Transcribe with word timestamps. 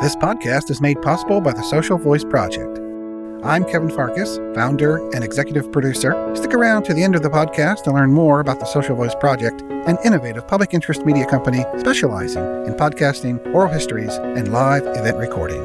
This 0.00 0.16
podcast 0.16 0.70
is 0.70 0.80
made 0.80 1.02
possible 1.02 1.42
by 1.42 1.52
the 1.52 1.62
Social 1.62 1.98
Voice 1.98 2.24
Project. 2.24 2.78
I'm 3.44 3.66
Kevin 3.66 3.90
Farkas, 3.90 4.38
founder 4.54 4.96
and 5.14 5.22
executive 5.22 5.70
producer. 5.70 6.34
Stick 6.34 6.54
around 6.54 6.84
to 6.84 6.94
the 6.94 7.02
end 7.02 7.14
of 7.14 7.22
the 7.22 7.28
podcast 7.28 7.82
to 7.82 7.92
learn 7.92 8.10
more 8.10 8.40
about 8.40 8.60
the 8.60 8.64
Social 8.64 8.96
Voice 8.96 9.14
Project, 9.14 9.60
an 9.60 9.98
innovative 10.02 10.48
public 10.48 10.72
interest 10.72 11.04
media 11.04 11.26
company 11.26 11.66
specializing 11.76 12.42
in 12.64 12.72
podcasting, 12.76 13.46
oral 13.52 13.70
histories, 13.70 14.14
and 14.14 14.50
live 14.50 14.84
event 14.86 15.18
recording. 15.18 15.60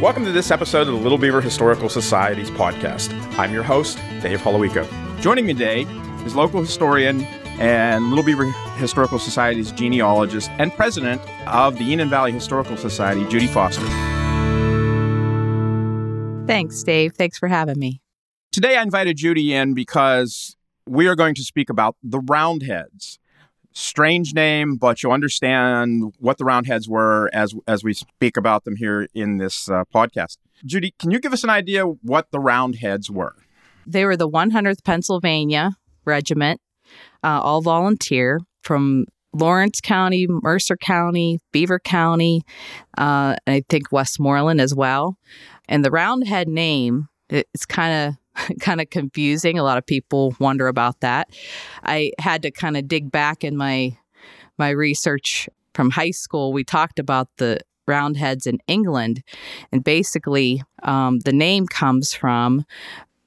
Welcome 0.00 0.24
to 0.24 0.32
this 0.32 0.50
episode 0.50 0.88
of 0.88 0.94
the 0.94 1.00
Little 1.00 1.18
Beaver 1.18 1.40
Historical 1.40 1.88
Society's 1.88 2.50
podcast. 2.50 3.12
I'm 3.38 3.52
your 3.52 3.62
host, 3.62 3.98
Dave 4.20 4.40
Holowico. 4.40 4.84
Joining 5.20 5.46
me 5.46 5.52
today 5.52 5.86
is 6.24 6.34
local 6.34 6.60
historian 6.60 7.22
and 7.60 8.08
Little 8.08 8.24
Beaver 8.24 8.50
Historical 8.76 9.18
Society's 9.18 9.72
genealogist 9.72 10.50
and 10.58 10.72
president 10.72 11.20
of 11.48 11.78
the 11.78 11.92
Enon 11.92 12.08
Valley 12.08 12.32
Historical 12.32 12.76
Society, 12.76 13.26
Judy 13.26 13.46
Foster. 13.46 13.86
Thanks, 16.46 16.82
Dave. 16.82 17.14
Thanks 17.14 17.38
for 17.38 17.48
having 17.48 17.78
me. 17.78 18.00
Today 18.52 18.76
I 18.76 18.82
invited 18.82 19.16
Judy 19.16 19.52
in 19.52 19.74
because 19.74 20.56
we 20.86 21.06
are 21.06 21.14
going 21.14 21.34
to 21.34 21.42
speak 21.42 21.68
about 21.68 21.96
the 22.02 22.20
Roundheads. 22.20 23.18
Strange 23.72 24.34
name, 24.34 24.76
but 24.76 25.02
you'll 25.02 25.12
understand 25.12 26.14
what 26.18 26.38
the 26.38 26.44
Roundheads 26.44 26.88
were 26.88 27.30
as 27.32 27.54
as 27.66 27.84
we 27.84 27.92
speak 27.92 28.36
about 28.36 28.64
them 28.64 28.76
here 28.76 29.06
in 29.14 29.36
this 29.36 29.68
uh, 29.68 29.84
podcast. 29.94 30.38
Judy, 30.64 30.94
can 30.98 31.10
you 31.10 31.20
give 31.20 31.32
us 31.32 31.44
an 31.44 31.50
idea 31.50 31.84
what 31.84 32.30
the 32.32 32.40
Roundheads 32.40 33.10
were? 33.10 33.36
They 33.86 34.04
were 34.04 34.16
the 34.16 34.28
100th 34.28 34.82
Pennsylvania 34.82 35.76
Regiment, 36.08 36.60
uh, 37.22 37.40
all 37.40 37.62
volunteer 37.62 38.40
from 38.62 39.06
Lawrence 39.32 39.80
County, 39.80 40.26
Mercer 40.28 40.76
County, 40.76 41.38
Beaver 41.52 41.78
County, 41.78 42.42
uh, 42.96 43.36
I 43.46 43.62
think 43.68 43.92
Westmoreland 43.92 44.60
as 44.60 44.74
well. 44.74 45.16
And 45.68 45.84
the 45.84 45.90
Roundhead 45.90 46.48
name, 46.48 47.08
it's 47.28 47.66
kind 47.66 48.08
of 48.08 48.16
kind 48.60 48.80
of 48.80 48.90
confusing. 48.90 49.58
A 49.58 49.62
lot 49.62 49.78
of 49.78 49.86
people 49.86 50.34
wonder 50.38 50.68
about 50.68 51.00
that. 51.00 51.28
I 51.82 52.12
had 52.18 52.42
to 52.42 52.50
kind 52.50 52.76
of 52.76 52.88
dig 52.88 53.10
back 53.10 53.44
in 53.44 53.56
my 53.56 53.96
my 54.58 54.70
research 54.70 55.48
from 55.74 55.90
high 55.90 56.10
school. 56.10 56.52
We 56.52 56.64
talked 56.64 56.98
about 56.98 57.28
the 57.36 57.60
Roundheads 57.86 58.46
in 58.46 58.58
England, 58.66 59.22
and 59.72 59.82
basically 59.82 60.62
um, 60.82 61.20
the 61.20 61.32
name 61.32 61.66
comes 61.66 62.12
from 62.12 62.64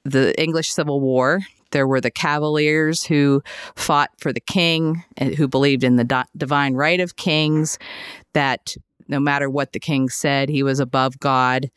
the 0.03 0.39
English 0.41 0.71
Civil 0.71 0.99
War. 0.99 1.39
There 1.71 1.87
were 1.87 2.01
the 2.01 2.11
Cavaliers 2.11 3.03
who 3.03 3.41
fought 3.75 4.09
for 4.17 4.31
the 4.31 4.39
king, 4.39 5.03
and 5.17 5.35
who 5.35 5.47
believed 5.47 5.83
in 5.83 5.95
the 5.95 6.03
di- 6.03 6.25
divine 6.37 6.73
right 6.75 6.99
of 6.99 7.15
kings, 7.15 7.77
that 8.33 8.75
no 9.07 9.19
matter 9.19 9.49
what 9.49 9.73
the 9.73 9.79
king 9.79 10.09
said, 10.09 10.47
he 10.49 10.63
was 10.63 10.79
above 10.79 11.19
God. 11.19 11.69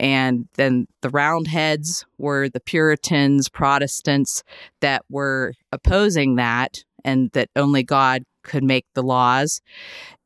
And 0.00 0.48
then 0.54 0.88
the 1.00 1.10
Roundheads 1.10 2.04
were 2.18 2.48
the 2.48 2.60
Puritans, 2.60 3.48
Protestants 3.48 4.42
that 4.80 5.04
were 5.08 5.54
opposing 5.70 6.36
that 6.36 6.82
and 7.04 7.30
that 7.32 7.50
only 7.54 7.84
God 7.84 8.24
could 8.42 8.64
make 8.64 8.86
the 8.94 9.02
laws. 9.02 9.60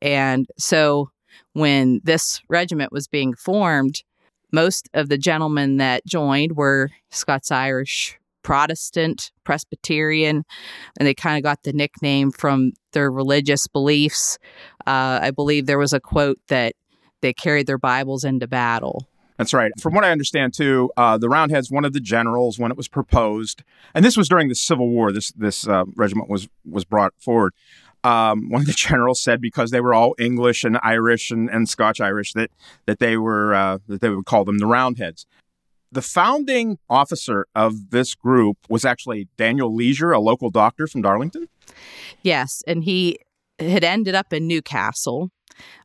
And 0.01 0.47
so 0.57 1.11
when 1.53 2.01
this 2.03 2.41
regiment 2.49 2.91
was 2.91 3.07
being 3.07 3.35
formed, 3.35 4.03
most 4.51 4.89
of 4.93 5.09
the 5.09 5.17
gentlemen 5.17 5.77
that 5.77 6.05
joined 6.05 6.55
were 6.55 6.89
Scots 7.11 7.51
Irish 7.51 8.17
Protestant, 8.47 9.29
Presbyterian, 9.43 10.45
and 10.97 11.05
they 11.05 11.13
kind 11.13 11.35
of 11.35 11.43
got 11.43 11.63
the 11.63 11.73
nickname 11.73 12.31
from 12.31 12.71
their 12.93 13.11
religious 13.11 13.67
beliefs. 13.67 14.37
Uh, 14.87 15.19
I 15.21 15.31
believe 15.31 15.65
there 15.65 15.77
was 15.77 15.91
a 15.91 15.99
quote 15.99 16.39
that 16.47 16.73
they 17.19 17.33
carried 17.33 17.67
their 17.67 17.77
Bibles 17.77 18.23
into 18.23 18.47
battle. 18.47 19.05
That's 19.35 19.53
right. 19.53 19.73
From 19.81 19.95
what 19.95 20.05
I 20.05 20.11
understand, 20.11 20.53
too, 20.53 20.89
uh, 20.95 21.17
the 21.17 21.27
Roundheads, 21.27 21.69
one 21.69 21.83
of 21.83 21.91
the 21.91 21.99
generals 21.99 22.57
when 22.57 22.71
it 22.71 22.77
was 22.77 22.87
proposed, 22.87 23.63
and 23.93 24.05
this 24.05 24.15
was 24.15 24.29
during 24.29 24.47
the 24.47 24.55
Civil 24.55 24.87
War. 24.87 25.11
This 25.11 25.33
this 25.33 25.67
uh, 25.67 25.83
regiment 25.97 26.29
was 26.29 26.47
was 26.65 26.85
brought 26.85 27.11
forward. 27.19 27.53
Um, 28.05 28.49
one 28.49 28.61
of 28.61 28.67
the 28.67 28.73
generals 28.77 29.21
said 29.21 29.41
because 29.41 29.71
they 29.71 29.81
were 29.81 29.93
all 29.93 30.15
English 30.17 30.63
and 30.63 30.79
Irish 30.83 31.31
and, 31.31 31.49
and 31.49 31.67
Scotch 31.67 31.99
Irish 31.99 32.31
that 32.31 32.49
that 32.85 32.99
they 32.99 33.17
were 33.17 33.53
uh, 33.53 33.79
that 33.89 33.99
they 33.99 34.09
would 34.09 34.25
call 34.25 34.45
them 34.45 34.59
the 34.59 34.67
Roundheads. 34.67 35.25
The 35.91 36.01
founding 36.01 36.77
officer 36.89 37.47
of 37.55 37.91
this 37.91 38.13
group 38.13 38.57
was 38.69 38.83
actually 38.83 39.29
Daniel 39.37 39.73
Leasure, 39.73 40.11
a 40.11 40.19
local 40.19 40.49
doctor 40.49 40.87
from 40.87 41.01
Darlington. 41.01 41.47
Yes, 42.21 42.61
and 42.67 42.83
he 42.83 43.19
had 43.59 43.83
ended 43.83 44.15
up 44.15 44.33
in 44.33 44.47
New 44.47 44.61
Castle. 44.61 45.29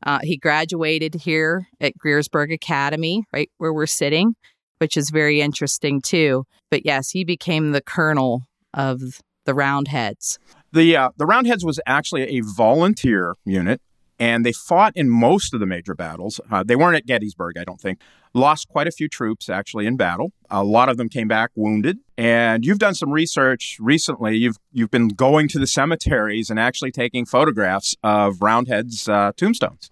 Uh, 0.05 0.19
he 0.23 0.37
graduated 0.37 1.15
here 1.15 1.69
at 1.81 1.95
Greersburg 1.97 2.53
Academy, 2.53 3.25
right 3.33 3.51
where 3.59 3.73
we're 3.73 3.87
sitting, 3.87 4.35
which 4.79 4.97
is 4.97 5.11
very 5.11 5.41
interesting 5.41 6.01
too. 6.01 6.45
But 6.71 6.85
yes, 6.85 7.11
he 7.11 7.25
became 7.25 7.73
the 7.73 7.81
colonel 7.81 8.43
of 8.75 9.01
the 9.45 9.55
Roundheads. 9.55 10.39
The 10.73 10.97
uh, 10.97 11.11
the 11.17 11.27
Roundheads 11.27 11.65
was 11.65 11.81
actually 11.87 12.39
a 12.39 12.41
volunteer 12.43 13.35
unit 13.45 13.81
and 14.23 14.47
they 14.47 14.53
fought 14.53 14.93
in 14.95 15.11
most 15.11 15.53
of 15.53 15.59
the 15.59 15.67
major 15.67 15.97
battles. 15.97 16.41
Uh, 16.49 16.63
they 16.63 16.77
weren't 16.77 16.97
at 16.97 17.07
Gettysburg, 17.07 17.59
I 17.59 17.65
don't 17.65 17.81
think. 17.81 18.01
Lost 18.35 18.69
quite 18.69 18.87
a 18.87 18.91
few 18.91 19.09
troops 19.09 19.49
actually 19.49 19.87
in 19.87 19.97
battle. 19.97 20.33
A 20.51 20.65
lot 20.65 20.89
of 20.89 20.97
them 20.97 21.09
came 21.09 21.29
back 21.29 21.51
wounded. 21.55 21.99
And 22.17 22.65
you've 22.65 22.79
done 22.79 22.95
some 22.95 23.11
research 23.11 23.77
recently. 23.81 24.37
You've 24.37 24.57
you've 24.73 24.91
been 24.91 25.09
going 25.09 25.49
to 25.49 25.59
the 25.59 25.67
cemeteries 25.67 26.49
and 26.49 26.59
actually 26.59 26.93
taking 26.93 27.27
photographs 27.27 27.95
of 28.03 28.41
Roundheads' 28.41 29.09
uh, 29.09 29.33
tombstones. 29.37 29.91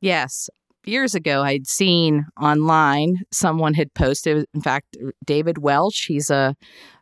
Yes. 0.00 0.48
Years 0.84 1.16
ago, 1.16 1.42
I'd 1.42 1.66
seen 1.66 2.26
online 2.40 3.16
someone 3.32 3.74
had 3.74 3.92
posted. 3.94 4.46
In 4.54 4.60
fact, 4.60 4.96
David 5.24 5.58
Welch. 5.58 6.04
He's 6.06 6.30
a 6.30 6.54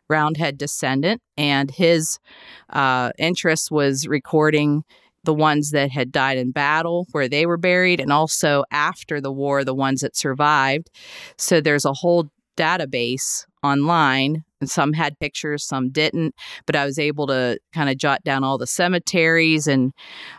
Roundhead 0.09 0.57
descendant, 0.57 1.21
and 1.35 1.71
his 1.71 2.19
uh, 2.69 3.11
interest 3.17 3.71
was 3.71 4.07
recording 4.07 4.83
the 5.25 5.33
ones 5.33 5.71
that 5.71 5.91
had 5.91 6.11
died 6.11 6.37
in 6.37 6.51
battle 6.51 7.07
where 7.11 7.27
they 7.27 7.45
were 7.45 7.57
buried, 7.57 7.99
and 7.99 8.11
also 8.11 8.63
after 8.71 9.19
the 9.19 9.31
war, 9.31 9.63
the 9.63 9.75
ones 9.75 10.01
that 10.01 10.15
survived. 10.15 10.89
So 11.37 11.59
there's 11.59 11.85
a 11.85 11.93
whole 11.93 12.29
database 12.57 13.45
online. 13.63 14.43
And 14.61 14.69
some 14.69 14.93
had 14.93 15.19
pictures, 15.19 15.65
some 15.65 15.89
didn't, 15.89 16.33
but 16.65 16.77
I 16.77 16.85
was 16.85 16.97
able 16.97 17.27
to 17.27 17.59
kind 17.73 17.89
of 17.89 17.97
jot 17.97 18.23
down 18.23 18.43
all 18.43 18.57
the 18.57 18.65
cemeteries. 18.65 19.67
And 19.67 19.91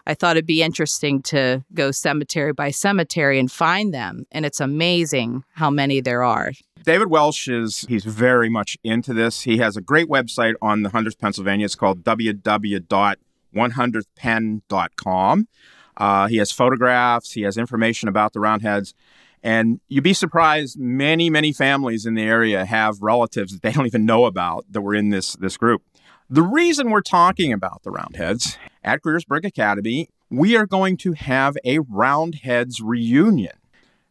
I 0.06 0.14
thought 0.14 0.36
it'd 0.36 0.46
be 0.46 0.62
interesting 0.62 1.20
to 1.25 1.62
go 1.75 1.91
cemetery 1.91 2.54
by 2.54 2.70
cemetery 2.70 3.38
and 3.38 3.52
find 3.52 3.92
them. 3.92 4.25
And 4.32 4.46
it's 4.46 4.60
amazing 4.60 5.44
how 5.52 5.70
many 5.70 6.00
there 6.00 6.22
are. 6.22 6.52
David 6.84 7.10
Welch 7.10 7.46
is 7.48 7.84
he's 7.88 8.04
very 8.04 8.48
much 8.48 8.78
into 8.82 9.12
this. 9.12 9.42
He 9.42 9.58
has 9.58 9.76
a 9.76 9.82
great 9.82 10.08
website 10.08 10.54
on 10.62 10.82
the 10.82 10.88
100th 10.88 11.19
Pennsylvania. 11.19 11.66
It's 11.66 11.75
called 11.75 12.02
www 12.02 13.16
100thpen.com. 13.56 15.49
Uh, 15.97 16.27
he 16.28 16.37
has 16.37 16.53
photographs, 16.53 17.33
he 17.33 17.43
has 17.43 17.56
information 17.56 18.09
about 18.09 18.33
the 18.33 18.41
Roundheads. 18.41 18.94
And 19.43 19.81
you'd 19.89 20.05
be 20.05 20.12
surprised, 20.12 20.78
many, 20.78 21.31
many 21.31 21.53
families 21.53 22.05
in 22.05 22.15
the 22.15 22.22
area 22.22 22.65
have 22.65 23.00
relatives 23.00 23.53
that 23.53 23.62
they 23.62 23.72
don't 23.75 23.87
even 23.87 24.05
know 24.05 24.25
about 24.25 24.67
that 24.71 24.81
were 24.81 24.94
in 24.94 25.11
this, 25.11 25.34
this 25.37 25.56
group. 25.56 25.83
The 26.28 26.43
reason 26.43 26.91
we're 26.91 27.03
talking 27.03 27.53
about 27.53 27.84
the 27.84 27.93
Roundheads 27.93 28.59
at 28.83 29.00
Greersburg 29.00 29.44
Academy, 29.44 30.09
we 30.28 30.56
are 30.56 30.67
going 30.67 30.97
to 30.99 31.12
have 31.12 31.56
a 31.65 31.78
Roundheads 31.78 32.81
reunion. 32.81 33.56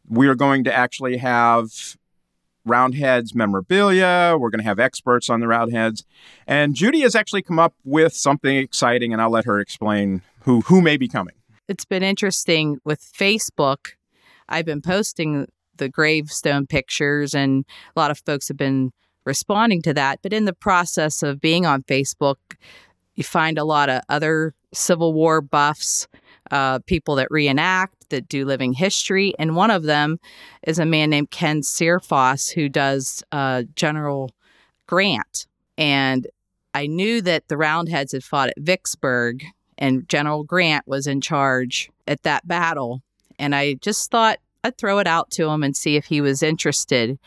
We 0.08 0.28
are 0.28 0.36
going 0.36 0.64
to 0.64 0.74
actually 0.74 1.18
have 1.18 1.98
Roundheads 2.66 3.36
memorabilia. 3.36 4.36
We're 4.38 4.50
going 4.50 4.60
to 4.60 4.66
have 4.66 4.80
experts 4.80 5.30
on 5.30 5.40
the 5.40 5.48
Roundheads. 5.48 6.04
And 6.48 6.76
Judy 6.76 7.02
has 7.02 7.16
actually 7.16 7.44
come 7.44 7.60
up 7.60 7.74
with 7.84 8.14
something 8.14 8.58
exciting, 8.58 9.14
and 9.14 9.22
I'll 9.22 9.30
let 9.30 9.46
her 9.46 9.60
explain 9.60 10.22
who, 10.42 10.62
who 10.62 10.82
may 10.82 10.98
be 10.98 11.08
coming. 11.08 11.36
It's 11.68 11.86
been 11.86 12.04
interesting 12.04 12.80
with 12.84 13.02
Facebook. 13.02 13.94
I've 14.50 14.66
been 14.66 14.82
posting 14.82 15.48
the 15.78 15.90
gravestone 15.90 16.68
pictures, 16.68 17.34
and 17.34 17.66
a 17.96 18.00
lot 18.00 18.12
of 18.12 18.20
folks 18.20 18.48
have 18.48 18.58
been 18.58 18.92
responding 19.26 19.82
to 19.84 19.94
that. 19.94 20.20
But 20.22 20.34
in 20.34 20.46
the 20.46 20.54
process 20.54 21.24
of 21.24 21.42
being 21.42 21.66
on 21.66 21.84
Facebook, 21.84 22.38
you 23.16 23.24
find 23.24 23.58
a 23.58 23.64
lot 23.64 23.90
of 23.90 24.02
other 24.10 24.54
Civil 24.74 25.14
War 25.14 25.42
buffs, 25.42 26.08
uh, 26.52 26.80
people 26.86 27.16
that 27.16 27.28
reenact, 27.32 27.95
that 28.10 28.30
do 28.30 28.46
living 28.46 28.74
history. 28.74 29.34
And 29.40 29.56
one 29.56 29.72
of 29.72 29.84
them 29.84 30.20
is 30.64 30.80
a 30.80 30.86
man 30.86 31.10
named 31.10 31.32
Ken 31.32 31.62
Searfoss 31.62 32.54
who 32.54 32.70
does 32.70 33.24
uh, 33.32 33.64
General 33.76 34.32
Grant. 34.88 35.48
And 35.78 36.28
I 36.74 36.88
knew 36.88 37.22
that 37.22 37.48
the 37.48 37.58
Roundheads 37.58 38.12
had 38.12 38.24
fought 38.24 38.50
at 38.50 38.60
Vicksburg 38.60 39.44
and 39.78 40.08
General 40.08 40.44
Grant 40.44 40.88
was 40.88 41.08
in 41.08 41.22
charge 41.22 41.90
at 42.08 42.24
that 42.24 42.48
battle. 42.48 43.02
And 43.40 43.54
I 43.56 43.76
just 43.76 44.12
thought 44.12 44.40
I'd 44.64 44.78
throw 44.78 44.98
it 45.00 45.08
out 45.08 45.30
to 45.32 45.48
him 45.48 45.64
and 45.64 45.76
see 45.76 45.96
if 45.96 46.06
he 46.06 46.22
was 46.22 46.42
interested 46.42 47.20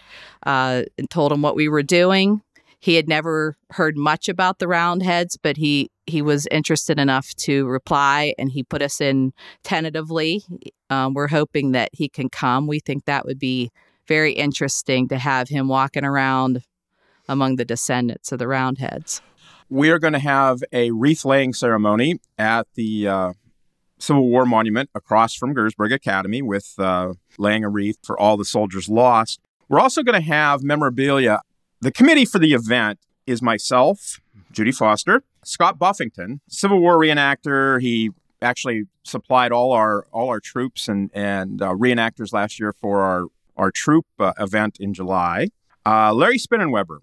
uh, 0.45 0.83
and 0.99 1.09
told 1.09 1.31
him 1.31 1.43
what 1.43 1.55
we 1.55 1.69
were 1.69 1.83
doing. 1.83 2.43
He 2.81 2.95
had 2.95 3.09
never 3.09 3.57
heard 3.71 3.97
much 3.97 4.29
about 4.29 4.59
the 4.59 4.69
Roundheads, 4.69 5.37
but 5.37 5.57
he 5.57 5.91
he 6.07 6.23
was 6.23 6.47
interested 6.51 6.99
enough 6.99 7.35
to 7.35 7.67
reply, 7.67 8.35
and 8.39 8.51
he 8.51 8.63
put 8.63 8.83
us 8.83 9.01
in 9.01 9.33
tentatively. 9.63 10.43
Um, 10.89 11.13
we're 11.13 11.29
hoping 11.29 11.73
that 11.73 11.91
he 11.93 12.09
can 12.09 12.31
come. 12.31 12.67
We 12.67 12.81
think 12.81 13.05
that 13.05 13.27
would 13.27 13.39
be 13.39 13.71
very 14.07 14.33
interesting 14.33 15.09
to 15.09 15.19
have 15.19 15.49
him 15.49 15.69
walking 15.69 16.05
around 16.05 16.63
among 17.29 17.57
the 17.57 17.65
descendants 17.65 18.33
of 18.33 18.39
the 18.39 18.49
Roundheads. 18.49 19.21
We 19.69 19.91
are 19.91 19.99
going 19.99 20.15
to 20.15 20.19
have 20.19 20.63
a 20.73 20.91
wreath 20.93 21.27
laying 21.27 21.53
ceremony 21.53 22.21
at 22.39 22.67
the 22.75 23.07
uh, 23.07 23.33
Civil 23.99 24.29
War 24.29 24.47
Monument 24.47 24.89
across 24.95 25.35
from 25.35 25.55
Greersburg 25.55 25.93
Academy 25.93 26.41
with 26.41 26.75
uh, 26.79 27.13
laying 27.37 27.65
a 27.65 27.69
wreath 27.69 27.99
for 28.03 28.19
all 28.19 28.39
the 28.39 28.47
soldiers 28.47 28.89
lost. 28.89 29.41
We're 29.69 29.81
also 29.81 30.03
going 30.03 30.19
to 30.19 30.27
have 30.27 30.63
memorabilia. 30.63 31.41
The 31.81 31.93
committee 31.93 32.25
for 32.25 32.41
the 32.41 32.55
event 32.55 32.99
is 33.27 33.41
myself, 33.41 34.21
Judy 34.51 34.73
Foster, 34.73 35.23
Scott 35.45 35.79
Buffington, 35.79 36.41
Civil 36.49 36.81
War 36.81 36.99
reenactor. 36.99 37.81
He 37.81 38.11
actually 38.43 38.85
supplied 39.05 39.53
all 39.53 39.73
our 39.73 40.07
all 40.13 40.29
our 40.29 40.41
troops 40.41 40.89
and 40.89 41.11
and 41.15 41.63
uh, 41.63 41.71
reenactors 41.73 42.33
last 42.33 42.59
year 42.59 42.73
for 42.73 43.03
our 43.03 43.27
our 43.57 43.71
troop 43.71 44.07
uh, 44.19 44.33
event 44.41 44.79
in 44.81 44.93
July. 44.93 45.49
Uh, 45.87 46.13
Larry 46.13 46.39
Spinnenweber, 46.39 46.99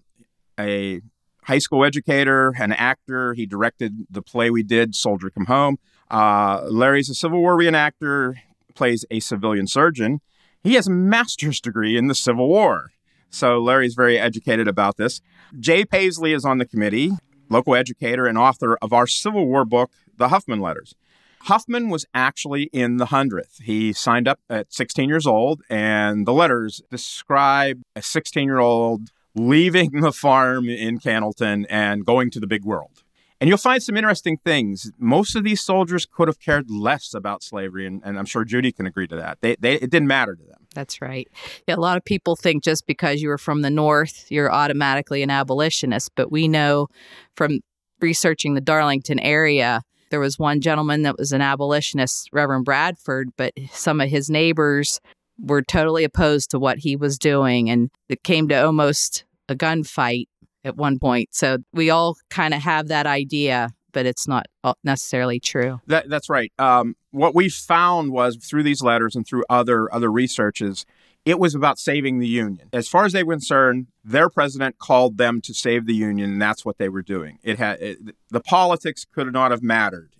a 0.58 1.00
high 1.44 1.58
school 1.58 1.84
educator, 1.84 2.54
an 2.58 2.72
actor. 2.72 3.32
He 3.32 3.46
directed 3.46 4.06
the 4.10 4.22
play 4.22 4.50
we 4.50 4.62
did, 4.62 4.94
Soldier 4.94 5.30
Come 5.30 5.46
Home. 5.46 5.78
Uh, 6.10 6.66
Larry's 6.68 7.08
a 7.08 7.14
Civil 7.14 7.40
War 7.40 7.56
reenactor, 7.56 8.34
plays 8.74 9.06
a 9.10 9.20
civilian 9.20 9.66
surgeon. 9.66 10.20
He 10.62 10.74
has 10.74 10.86
a 10.86 10.90
master's 10.90 11.60
degree 11.60 11.96
in 11.96 12.08
the 12.08 12.14
Civil 12.14 12.48
War. 12.48 12.92
So 13.30 13.58
Larry's 13.58 13.94
very 13.94 14.18
educated 14.18 14.68
about 14.68 14.96
this. 14.96 15.20
Jay 15.58 15.84
Paisley 15.84 16.32
is 16.32 16.44
on 16.44 16.58
the 16.58 16.66
committee, 16.66 17.12
local 17.48 17.74
educator 17.74 18.26
and 18.26 18.38
author 18.38 18.76
of 18.80 18.92
our 18.92 19.06
Civil 19.06 19.46
War 19.46 19.64
book, 19.64 19.90
The 20.16 20.28
Huffman 20.28 20.60
Letters. 20.60 20.94
Huffman 21.42 21.90
was 21.90 22.04
actually 22.12 22.64
in 22.72 22.96
the 22.96 23.06
100th. 23.06 23.62
He 23.62 23.92
signed 23.92 24.26
up 24.26 24.40
at 24.50 24.72
16 24.72 25.08
years 25.08 25.26
old, 25.26 25.62
and 25.70 26.26
the 26.26 26.32
letters 26.32 26.82
describe 26.90 27.82
a 27.94 28.02
16 28.02 28.44
year 28.44 28.58
old 28.58 29.10
leaving 29.36 30.00
the 30.00 30.12
farm 30.12 30.68
in 30.68 30.98
Cannleton 30.98 31.66
and 31.68 32.04
going 32.04 32.30
to 32.30 32.40
the 32.40 32.46
big 32.46 32.64
world. 32.64 33.02
And 33.40 33.48
you'll 33.48 33.58
find 33.58 33.82
some 33.82 33.96
interesting 33.96 34.38
things. 34.38 34.90
Most 34.98 35.36
of 35.36 35.44
these 35.44 35.60
soldiers 35.60 36.06
could 36.06 36.26
have 36.26 36.40
cared 36.40 36.70
less 36.70 37.12
about 37.12 37.42
slavery, 37.42 37.86
and, 37.86 38.00
and 38.02 38.18
I'm 38.18 38.24
sure 38.24 38.44
Judy 38.44 38.72
can 38.72 38.86
agree 38.86 39.06
to 39.08 39.16
that. 39.16 39.38
They, 39.42 39.56
they, 39.60 39.74
it 39.74 39.90
didn't 39.90 40.08
matter 40.08 40.34
to 40.34 40.42
them. 40.42 40.65
That's 40.76 41.00
right. 41.00 41.26
Yeah, 41.66 41.74
a 41.74 41.80
lot 41.80 41.96
of 41.96 42.04
people 42.04 42.36
think 42.36 42.62
just 42.62 42.86
because 42.86 43.22
you 43.22 43.30
were 43.30 43.38
from 43.38 43.62
the 43.62 43.70
North, 43.70 44.26
you're 44.30 44.52
automatically 44.52 45.22
an 45.22 45.30
abolitionist. 45.30 46.10
But 46.14 46.30
we 46.30 46.48
know 46.48 46.88
from 47.34 47.60
researching 47.98 48.52
the 48.52 48.60
Darlington 48.60 49.18
area, 49.18 49.80
there 50.10 50.20
was 50.20 50.38
one 50.38 50.60
gentleman 50.60 51.00
that 51.02 51.16
was 51.16 51.32
an 51.32 51.40
abolitionist, 51.40 52.28
Reverend 52.30 52.66
Bradford, 52.66 53.30
but 53.38 53.54
some 53.72 54.02
of 54.02 54.10
his 54.10 54.28
neighbors 54.28 55.00
were 55.38 55.62
totally 55.62 56.04
opposed 56.04 56.50
to 56.50 56.58
what 56.58 56.76
he 56.76 56.94
was 56.94 57.18
doing. 57.18 57.70
And 57.70 57.90
it 58.10 58.22
came 58.22 58.46
to 58.48 58.62
almost 58.62 59.24
a 59.48 59.54
gunfight 59.54 60.26
at 60.62 60.76
one 60.76 60.98
point. 60.98 61.30
So 61.32 61.56
we 61.72 61.88
all 61.88 62.16
kind 62.28 62.52
of 62.52 62.60
have 62.60 62.88
that 62.88 63.06
idea, 63.06 63.70
but 63.96 64.04
it's 64.04 64.28
not 64.28 64.46
necessarily 64.84 65.40
true. 65.40 65.80
That, 65.86 66.10
that's 66.10 66.28
right. 66.28 66.52
Um, 66.58 66.96
what 67.12 67.34
we 67.34 67.48
found 67.48 68.12
was 68.12 68.36
through 68.36 68.62
these 68.62 68.82
letters 68.82 69.16
and 69.16 69.26
through 69.26 69.44
other 69.48 69.90
other 69.90 70.12
researches, 70.12 70.84
it 71.24 71.38
was 71.38 71.54
about 71.54 71.78
saving 71.78 72.18
the 72.18 72.28
union. 72.28 72.68
As 72.74 72.88
far 72.88 73.06
as 73.06 73.14
they 73.14 73.22
were 73.22 73.32
concerned, 73.32 73.86
their 74.04 74.28
president 74.28 74.76
called 74.76 75.16
them 75.16 75.40
to 75.40 75.54
save 75.54 75.86
the 75.86 75.94
union, 75.94 76.32
and 76.32 76.42
that's 76.42 76.62
what 76.62 76.76
they 76.76 76.90
were 76.90 77.00
doing. 77.00 77.38
It 77.42 77.58
had 77.58 77.80
it, 77.80 77.98
the 78.28 78.40
politics 78.40 79.06
could 79.10 79.32
not 79.32 79.50
have 79.50 79.62
mattered. 79.62 80.10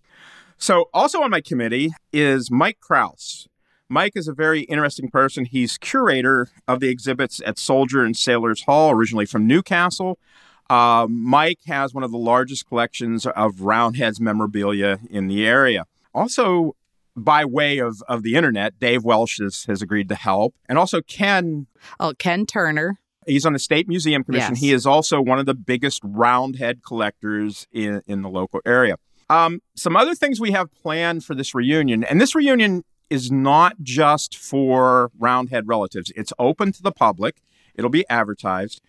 So, 0.57 0.87
also 0.95 1.21
on 1.21 1.31
my 1.31 1.43
committee 1.43 1.93
is 2.15 2.51
Mike 2.51 2.79
Kraus. 2.81 3.47
Mike 3.91 4.13
is 4.15 4.27
a 4.27 4.33
very 4.33 4.63
interesting 4.63 5.11
person. 5.11 5.45
He's 5.45 5.77
curator 5.77 6.49
of 6.67 6.81
the 6.81 6.89
exhibits 6.89 7.43
at 7.45 7.59
Soldier 7.59 8.07
and 8.07 8.17
Sailors 8.17 8.63
Hall, 8.63 8.91
originally 8.91 9.27
from 9.27 9.47
New 9.47 9.63
Castle. 9.63 10.19
Uh, 10.69 11.07
Mike 11.09 11.61
has 11.67 11.95
one 11.95 12.03
of 12.03 12.11
the 12.11 12.19
largest 12.19 12.67
collections 12.67 13.27
of 13.27 13.61
Roundheads 13.61 14.21
memorabilia 14.21 14.99
in 15.11 15.29
the 15.29 15.47
area. 15.47 15.87
Also, 16.15 16.75
by 17.17 17.45
way 17.45 17.79
of, 17.79 18.03
of 18.09 18.23
the 18.23 18.35
internet, 18.35 18.79
Dave 18.79 19.05
Welsh 19.05 19.39
has, 19.41 19.65
has 19.65 19.81
agreed 19.81 20.09
to 20.09 20.15
help. 20.15 20.55
And 20.69 20.79
also 20.79 21.01
Ken. 21.03 21.67
Oh, 22.01 22.13
Ken 22.19 22.47
Turner. 22.47 22.99
He's 23.27 23.47
on 23.47 23.53
the 23.53 23.59
State 23.59 23.89
Museum 23.89 24.23
Commission. 24.23 24.55
Yes. 24.55 24.61
He 24.61 24.73
is 24.73 24.87
also 24.87 25.21
one 25.21 25.39
of 25.39 25.47
the 25.47 25.55
biggest 25.55 26.01
roundhead 26.05 26.83
collectors 26.85 27.67
in, 27.73 28.03
in 28.07 28.23
the 28.23 28.29
local 28.29 28.61
area. 28.65 28.97
Um, 29.29 29.61
some 29.75 29.97
other 29.97 30.15
things 30.15 30.41
we 30.41 30.53
have 30.53 30.73
planned 30.73 31.25
for 31.25 31.35
this 31.35 31.55
reunion, 31.55 32.05
and 32.05 32.21
this 32.21 32.35
reunion 32.35 32.85
is 33.11 33.31
not 33.31 33.83
just 33.83 34.37
for 34.37 35.11
Roundhead 35.19 35.67
relatives, 35.67 36.13
it's 36.15 36.33
open 36.39 36.71
to 36.73 36.83
the 36.83 36.93
public, 36.93 37.43
it'll 37.75 37.91
be 37.91 38.09
advertised. 38.09 38.81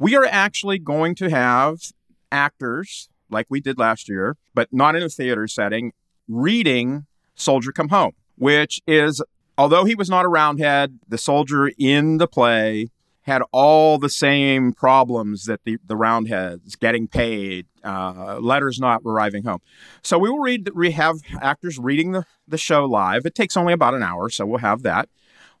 We 0.00 0.16
are 0.16 0.24
actually 0.24 0.78
going 0.78 1.14
to 1.16 1.28
have 1.28 1.92
actors, 2.32 3.10
like 3.28 3.44
we 3.50 3.60
did 3.60 3.78
last 3.78 4.08
year, 4.08 4.38
but 4.54 4.72
not 4.72 4.96
in 4.96 5.02
a 5.02 5.10
theater 5.10 5.46
setting, 5.46 5.92
reading 6.26 7.04
Soldier 7.34 7.70
Come 7.70 7.90
Home, 7.90 8.12
which 8.38 8.80
is, 8.86 9.22
although 9.58 9.84
he 9.84 9.94
was 9.94 10.08
not 10.08 10.24
a 10.24 10.28
Roundhead, 10.28 11.00
the 11.06 11.18
soldier 11.18 11.70
in 11.76 12.16
the 12.16 12.26
play 12.26 12.88
had 13.24 13.42
all 13.52 13.98
the 13.98 14.08
same 14.08 14.72
problems 14.72 15.44
that 15.44 15.64
the, 15.64 15.76
the 15.84 15.96
Roundheads 15.96 16.76
getting 16.76 17.06
paid, 17.06 17.66
uh, 17.84 18.38
letters 18.40 18.80
not 18.80 19.02
arriving 19.04 19.44
home. 19.44 19.60
So 20.00 20.18
we 20.18 20.30
will 20.30 20.38
read, 20.38 20.70
we 20.74 20.92
have 20.92 21.16
actors 21.42 21.78
reading 21.78 22.12
the, 22.12 22.24
the 22.48 22.56
show 22.56 22.86
live. 22.86 23.26
It 23.26 23.34
takes 23.34 23.54
only 23.54 23.74
about 23.74 23.92
an 23.92 24.02
hour, 24.02 24.30
so 24.30 24.46
we'll 24.46 24.60
have 24.60 24.80
that. 24.80 25.10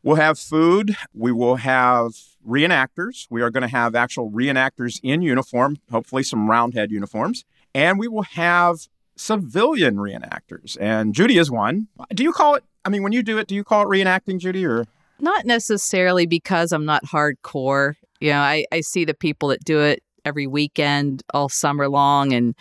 We'll 0.02 0.16
have 0.16 0.38
food. 0.38 0.96
We 1.12 1.30
will 1.30 1.56
have 1.56 2.14
reenactors. 2.46 3.26
We 3.30 3.42
are 3.42 3.50
going 3.50 3.62
to 3.62 3.68
have 3.68 3.94
actual 3.94 4.30
reenactors 4.30 5.00
in 5.02 5.22
uniform, 5.22 5.78
hopefully 5.90 6.22
some 6.22 6.50
Roundhead 6.50 6.90
uniforms. 6.90 7.44
And 7.74 7.98
we 7.98 8.08
will 8.08 8.22
have 8.22 8.88
civilian 9.16 9.96
reenactors. 9.96 10.76
And 10.80 11.14
Judy 11.14 11.38
is 11.38 11.50
one. 11.50 11.88
Do 12.14 12.22
you 12.22 12.32
call 12.32 12.54
it, 12.54 12.64
I 12.84 12.88
mean, 12.88 13.02
when 13.02 13.12
you 13.12 13.22
do 13.22 13.38
it, 13.38 13.46
do 13.46 13.54
you 13.54 13.64
call 13.64 13.82
it 13.82 13.86
reenacting, 13.86 14.38
Judy, 14.38 14.64
or? 14.64 14.86
Not 15.20 15.44
necessarily 15.44 16.26
because 16.26 16.72
I'm 16.72 16.86
not 16.86 17.04
hardcore. 17.04 17.94
You 18.20 18.30
know, 18.30 18.40
I, 18.40 18.64
I 18.72 18.80
see 18.80 19.04
the 19.04 19.14
people 19.14 19.48
that 19.48 19.64
do 19.64 19.80
it 19.80 20.02
every 20.24 20.46
weekend, 20.46 21.22
all 21.32 21.48
summer 21.48 21.88
long, 21.88 22.32
and 22.32 22.54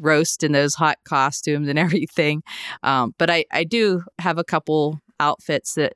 roast 0.00 0.42
in 0.42 0.52
those 0.52 0.74
hot 0.74 0.98
costumes 1.04 1.68
and 1.68 1.78
everything. 1.78 2.42
Um, 2.82 3.14
but 3.18 3.30
I, 3.30 3.46
I 3.50 3.64
do 3.64 4.02
have 4.18 4.38
a 4.38 4.44
couple 4.44 5.00
outfits 5.18 5.74
that 5.74 5.94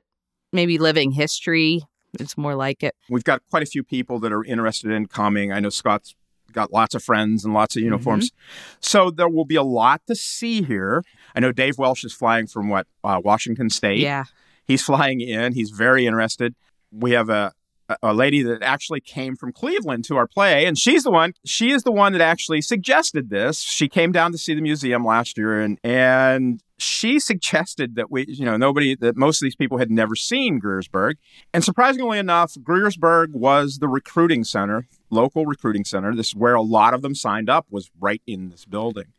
maybe 0.51 0.77
living 0.77 1.11
history. 1.11 1.81
It's 2.19 2.37
more 2.37 2.55
like 2.55 2.83
it. 2.83 2.95
We've 3.09 3.23
got 3.23 3.41
quite 3.49 3.63
a 3.63 3.65
few 3.65 3.83
people 3.83 4.19
that 4.19 4.31
are 4.31 4.43
interested 4.43 4.91
in 4.91 5.07
coming. 5.07 5.51
I 5.51 5.59
know 5.59 5.69
Scott's 5.69 6.15
got 6.51 6.73
lots 6.73 6.93
of 6.95 7.03
friends 7.03 7.45
and 7.45 7.53
lots 7.53 7.75
of 7.75 7.81
uniforms. 7.81 8.31
Mm-hmm. 8.31 8.77
So 8.81 9.09
there 9.09 9.29
will 9.29 9.45
be 9.45 9.55
a 9.55 9.63
lot 9.63 10.01
to 10.07 10.15
see 10.15 10.61
here. 10.61 11.03
I 11.33 11.39
know 11.39 11.51
Dave 11.51 11.77
Welsh 11.77 12.03
is 12.03 12.13
flying 12.13 12.47
from 12.47 12.67
what, 12.67 12.87
uh, 13.03 13.21
Washington 13.23 13.69
State. 13.69 13.99
Yeah. 13.99 14.25
He's 14.65 14.83
flying 14.83 15.21
in. 15.21 15.53
He's 15.53 15.69
very 15.69 16.05
interested. 16.05 16.55
We 16.91 17.11
have 17.11 17.29
a 17.29 17.53
a 18.01 18.13
lady 18.13 18.41
that 18.43 18.61
actually 18.61 19.01
came 19.01 19.35
from 19.35 19.51
Cleveland 19.51 20.05
to 20.05 20.17
our 20.17 20.27
play, 20.27 20.65
and 20.65 20.77
she's 20.77 21.03
the 21.03 21.11
one. 21.11 21.33
She 21.45 21.71
is 21.71 21.83
the 21.83 21.91
one 21.91 22.13
that 22.13 22.21
actually 22.21 22.61
suggested 22.61 23.29
this. 23.29 23.61
She 23.61 23.87
came 23.87 24.11
down 24.11 24.31
to 24.31 24.37
see 24.37 24.53
the 24.53 24.61
museum 24.61 25.05
last 25.05 25.37
year, 25.37 25.59
and 25.59 25.79
and 25.83 26.61
she 26.77 27.19
suggested 27.31 27.95
that 27.95 28.11
we, 28.11 28.25
you 28.27 28.45
know, 28.45 28.57
nobody 28.57 28.95
that 28.95 29.15
most 29.15 29.41
of 29.41 29.45
these 29.45 29.55
people 29.55 29.77
had 29.77 29.91
never 29.91 30.15
seen 30.15 30.59
Greersburg, 30.59 31.15
and 31.53 31.63
surprisingly 31.63 32.17
enough, 32.17 32.53
Greersburg 32.55 33.31
was 33.31 33.79
the 33.79 33.87
recruiting 33.87 34.43
center, 34.43 34.87
local 35.09 35.45
recruiting 35.45 35.85
center. 35.85 36.15
This 36.15 36.29
is 36.29 36.35
where 36.35 36.55
a 36.55 36.61
lot 36.61 36.93
of 36.93 37.01
them 37.01 37.15
signed 37.15 37.49
up. 37.49 37.65
Was 37.69 37.89
right 37.99 38.21
in 38.27 38.49
this 38.49 38.65
building. 38.65 39.13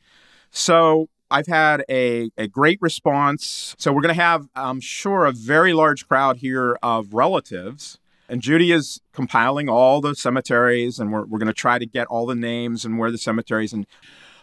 So 0.50 1.08
I've 1.32 1.46
had 1.46 1.82
a, 1.88 2.30
a 2.36 2.46
great 2.46 2.78
response. 2.82 3.74
So 3.78 3.90
we're 3.90 4.02
going 4.02 4.14
to 4.14 4.20
have, 4.20 4.48
I'm 4.54 4.80
sure, 4.80 5.24
a 5.24 5.32
very 5.32 5.72
large 5.72 6.06
crowd 6.06 6.36
here 6.36 6.78
of 6.82 7.14
relatives. 7.14 7.98
And 8.28 8.40
Judy 8.40 8.72
is 8.72 9.00
compiling 9.12 9.68
all 9.68 10.00
the 10.00 10.14
cemeteries, 10.14 10.98
and 10.98 11.12
we're, 11.12 11.24
we're 11.24 11.38
going 11.38 11.48
to 11.48 11.52
try 11.52 11.78
to 11.78 11.86
get 11.86 12.06
all 12.06 12.26
the 12.26 12.34
names 12.34 12.84
and 12.84 12.98
where 12.98 13.10
the 13.10 13.18
cemeteries. 13.18 13.72
And 13.72 13.86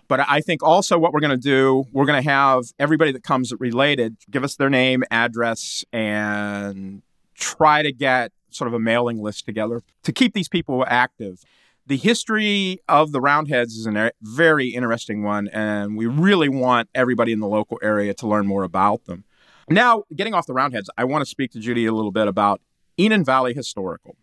but 0.07 0.19
I 0.27 0.41
think 0.41 0.63
also 0.63 0.97
what 0.97 1.13
we're 1.13 1.19
going 1.19 1.31
to 1.31 1.37
do, 1.37 1.85
we're 1.93 2.05
going 2.05 2.21
to 2.21 2.29
have 2.29 2.65
everybody 2.79 3.11
that 3.11 3.23
comes 3.23 3.53
related 3.59 4.17
give 4.29 4.43
us 4.43 4.55
their 4.55 4.69
name, 4.69 5.03
address, 5.11 5.85
and 5.93 7.03
try 7.35 7.83
to 7.83 7.91
get 7.91 8.31
sort 8.49 8.67
of 8.67 8.73
a 8.73 8.79
mailing 8.79 9.21
list 9.21 9.45
together 9.45 9.81
to 10.03 10.11
keep 10.11 10.33
these 10.33 10.49
people 10.49 10.83
active. 10.87 11.43
The 11.85 11.97
history 11.97 12.79
of 12.87 13.11
the 13.11 13.21
Roundheads 13.21 13.75
is 13.75 13.87
a 13.87 14.11
very 14.21 14.69
interesting 14.69 15.23
one, 15.23 15.47
and 15.47 15.97
we 15.97 16.05
really 16.05 16.49
want 16.49 16.89
everybody 16.93 17.31
in 17.31 17.39
the 17.39 17.47
local 17.47 17.79
area 17.81 18.13
to 18.15 18.27
learn 18.27 18.45
more 18.45 18.63
about 18.63 19.05
them. 19.05 19.23
Now, 19.69 20.03
getting 20.15 20.33
off 20.33 20.47
the 20.47 20.53
Roundheads, 20.53 20.89
I 20.97 21.03
want 21.03 21.21
to 21.21 21.25
speak 21.25 21.51
to 21.51 21.59
Judy 21.59 21.85
a 21.85 21.93
little 21.93 22.11
bit 22.11 22.27
about 22.27 22.61
Enon 22.99 23.23
Valley 23.23 23.53
Historical. 23.53 24.15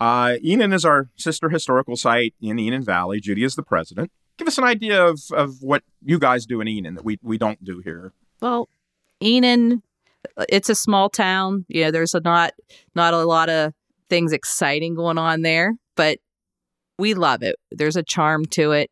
Uh, 0.00 0.36
Enon 0.44 0.72
is 0.72 0.84
our 0.84 1.10
sister 1.16 1.48
historical 1.48 1.96
site 1.96 2.34
in 2.40 2.58
Enon 2.58 2.82
Valley. 2.82 3.20
Judy 3.20 3.44
is 3.44 3.54
the 3.54 3.62
president. 3.62 4.10
Give 4.38 4.48
us 4.48 4.58
an 4.58 4.64
idea 4.64 5.04
of, 5.04 5.20
of 5.32 5.62
what 5.62 5.82
you 6.02 6.18
guys 6.18 6.46
do 6.46 6.60
in 6.60 6.68
Enon 6.68 6.94
that 6.94 7.04
we, 7.04 7.18
we 7.22 7.38
don't 7.38 7.62
do 7.62 7.80
here. 7.80 8.12
Well, 8.40 8.68
Enon, 9.20 9.82
it's 10.48 10.68
a 10.68 10.74
small 10.74 11.10
town. 11.10 11.66
You 11.68 11.84
know, 11.84 11.90
there's 11.90 12.14
a 12.14 12.20
not 12.20 12.52
not 12.94 13.14
a 13.14 13.24
lot 13.24 13.48
of 13.48 13.74
things 14.08 14.32
exciting 14.32 14.94
going 14.94 15.18
on 15.18 15.42
there, 15.42 15.74
but 15.96 16.18
we 16.98 17.14
love 17.14 17.42
it. 17.42 17.56
There's 17.70 17.96
a 17.96 18.02
charm 18.02 18.46
to 18.46 18.72
it. 18.72 18.90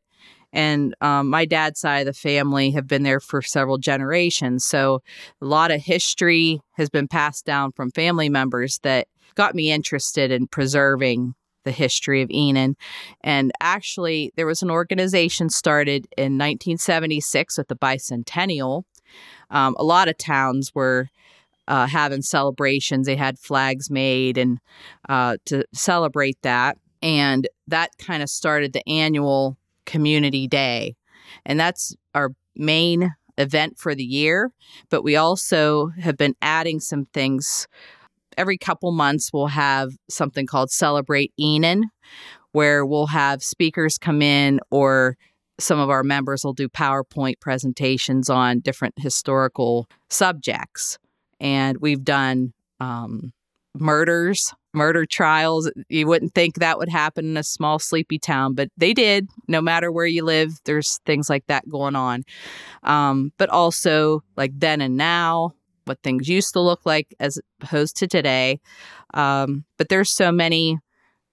And 0.52 0.94
um, 1.00 1.28
my 1.28 1.44
dad's 1.44 1.80
side 1.80 2.00
of 2.00 2.06
the 2.06 2.12
family 2.12 2.72
have 2.72 2.88
been 2.88 3.04
there 3.04 3.20
for 3.20 3.40
several 3.40 3.78
generations. 3.78 4.64
So 4.64 5.02
a 5.40 5.44
lot 5.44 5.70
of 5.70 5.80
history 5.80 6.60
has 6.72 6.90
been 6.90 7.06
passed 7.06 7.44
down 7.44 7.72
from 7.72 7.92
family 7.92 8.28
members 8.28 8.80
that 8.82 9.06
got 9.34 9.54
me 9.54 9.70
interested 9.70 10.30
in 10.30 10.46
preserving 10.46 11.34
the 11.64 11.70
history 11.70 12.22
of 12.22 12.30
Enon. 12.30 12.76
And 13.22 13.52
actually, 13.60 14.32
there 14.36 14.46
was 14.46 14.62
an 14.62 14.70
organization 14.70 15.50
started 15.50 16.06
in 16.16 16.38
1976 16.38 17.58
with 17.58 17.68
the 17.68 17.76
bicentennial. 17.76 18.84
Um, 19.50 19.74
a 19.78 19.84
lot 19.84 20.08
of 20.08 20.16
towns 20.16 20.74
were 20.74 21.08
uh, 21.68 21.86
having 21.86 22.22
celebrations. 22.22 23.06
They 23.06 23.16
had 23.16 23.38
flags 23.38 23.90
made 23.90 24.38
and 24.38 24.58
uh, 25.08 25.36
to 25.46 25.64
celebrate 25.72 26.38
that. 26.42 26.78
And 27.02 27.48
that 27.68 27.90
kind 27.98 28.22
of 28.22 28.28
started 28.28 28.72
the 28.72 28.86
annual 28.88 29.56
community 29.86 30.48
day. 30.48 30.96
And 31.46 31.58
that's 31.58 31.94
our 32.14 32.30
main 32.56 33.14
event 33.38 33.78
for 33.78 33.94
the 33.94 34.04
year. 34.04 34.50
But 34.90 35.02
we 35.02 35.16
also 35.16 35.88
have 36.00 36.16
been 36.16 36.34
adding 36.42 36.80
some 36.80 37.06
things. 37.06 37.66
Every 38.36 38.58
couple 38.58 38.92
months, 38.92 39.30
we'll 39.32 39.48
have 39.48 39.90
something 40.08 40.46
called 40.46 40.70
Celebrate 40.70 41.32
Enon, 41.38 41.84
where 42.52 42.84
we'll 42.84 43.06
have 43.08 43.42
speakers 43.42 43.98
come 43.98 44.22
in 44.22 44.60
or 44.70 45.16
some 45.58 45.78
of 45.78 45.90
our 45.90 46.02
members 46.02 46.44
will 46.44 46.54
do 46.54 46.68
PowerPoint 46.68 47.38
presentations 47.40 48.30
on 48.30 48.60
different 48.60 48.94
historical 48.98 49.88
subjects. 50.08 50.98
And 51.38 51.78
we've 51.80 52.02
done 52.02 52.52
um, 52.80 53.32
murders, 53.78 54.54
murder 54.72 55.06
trials. 55.06 55.70
You 55.88 56.06
wouldn't 56.06 56.34
think 56.34 56.56
that 56.56 56.78
would 56.78 56.88
happen 56.88 57.26
in 57.26 57.36
a 57.36 57.42
small, 57.42 57.78
sleepy 57.78 58.18
town, 58.18 58.54
but 58.54 58.68
they 58.76 58.92
did. 58.92 59.28
No 59.48 59.60
matter 59.60 59.92
where 59.92 60.06
you 60.06 60.24
live, 60.24 60.52
there's 60.64 60.98
things 61.06 61.28
like 61.28 61.46
that 61.46 61.68
going 61.68 61.96
on. 61.96 62.24
Um, 62.82 63.32
but 63.38 63.48
also, 63.50 64.22
like 64.36 64.52
then 64.54 64.80
and 64.80 64.96
now, 64.96 65.54
what 65.90 66.00
things 66.04 66.28
used 66.28 66.52
to 66.52 66.60
look 66.60 66.86
like 66.86 67.12
as 67.18 67.36
opposed 67.60 67.96
to 67.96 68.06
today. 68.06 68.60
Um, 69.12 69.64
but 69.76 69.88
there's 69.88 70.08
so 70.08 70.30
many 70.30 70.78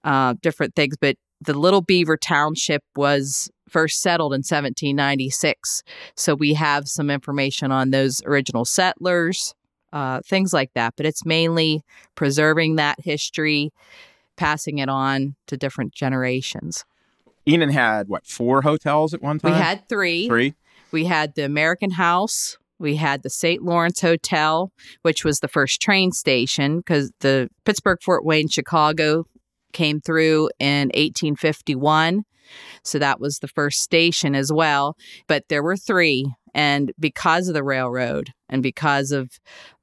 uh, 0.02 0.34
different 0.42 0.74
things. 0.74 0.96
But 1.00 1.14
the 1.40 1.54
Little 1.54 1.80
Beaver 1.80 2.16
Township 2.16 2.82
was 2.96 3.48
first 3.68 4.02
settled 4.02 4.32
in 4.32 4.38
1796. 4.38 5.84
So 6.16 6.34
we 6.34 6.54
have 6.54 6.88
some 6.88 7.08
information 7.08 7.70
on 7.70 7.90
those 7.90 8.20
original 8.24 8.64
settlers, 8.64 9.54
uh, 9.92 10.22
things 10.26 10.52
like 10.52 10.72
that. 10.74 10.94
But 10.96 11.06
it's 11.06 11.24
mainly 11.24 11.84
preserving 12.16 12.76
that 12.76 12.98
history, 12.98 13.70
passing 14.36 14.78
it 14.78 14.88
on 14.88 15.36
to 15.46 15.56
different 15.56 15.92
generations. 15.92 16.84
Enon 17.46 17.70
had, 17.70 18.08
what, 18.08 18.26
four 18.26 18.62
hotels 18.62 19.14
at 19.14 19.22
one 19.22 19.38
time? 19.38 19.52
We 19.52 19.58
had 19.58 19.88
three. 19.88 20.26
Three? 20.26 20.54
We 20.90 21.04
had 21.04 21.36
the 21.36 21.44
American 21.44 21.92
House. 21.92 22.58
We 22.78 22.96
had 22.96 23.22
the 23.22 23.30
St. 23.30 23.62
Lawrence 23.62 24.00
Hotel, 24.00 24.72
which 25.02 25.24
was 25.24 25.40
the 25.40 25.48
first 25.48 25.80
train 25.80 26.12
station 26.12 26.78
because 26.78 27.10
the 27.20 27.48
Pittsburgh, 27.64 27.98
Fort 28.02 28.24
Wayne, 28.24 28.48
Chicago 28.48 29.24
came 29.72 30.00
through 30.00 30.50
in 30.58 30.88
1851. 30.88 32.22
So 32.82 32.98
that 32.98 33.20
was 33.20 33.38
the 33.38 33.48
first 33.48 33.80
station 33.80 34.34
as 34.34 34.52
well. 34.52 34.96
But 35.26 35.44
there 35.48 35.62
were 35.62 35.76
three. 35.76 36.32
And 36.54 36.92
because 36.98 37.48
of 37.48 37.54
the 37.54 37.62
railroad 37.62 38.30
and 38.48 38.62
because 38.62 39.12
of 39.12 39.30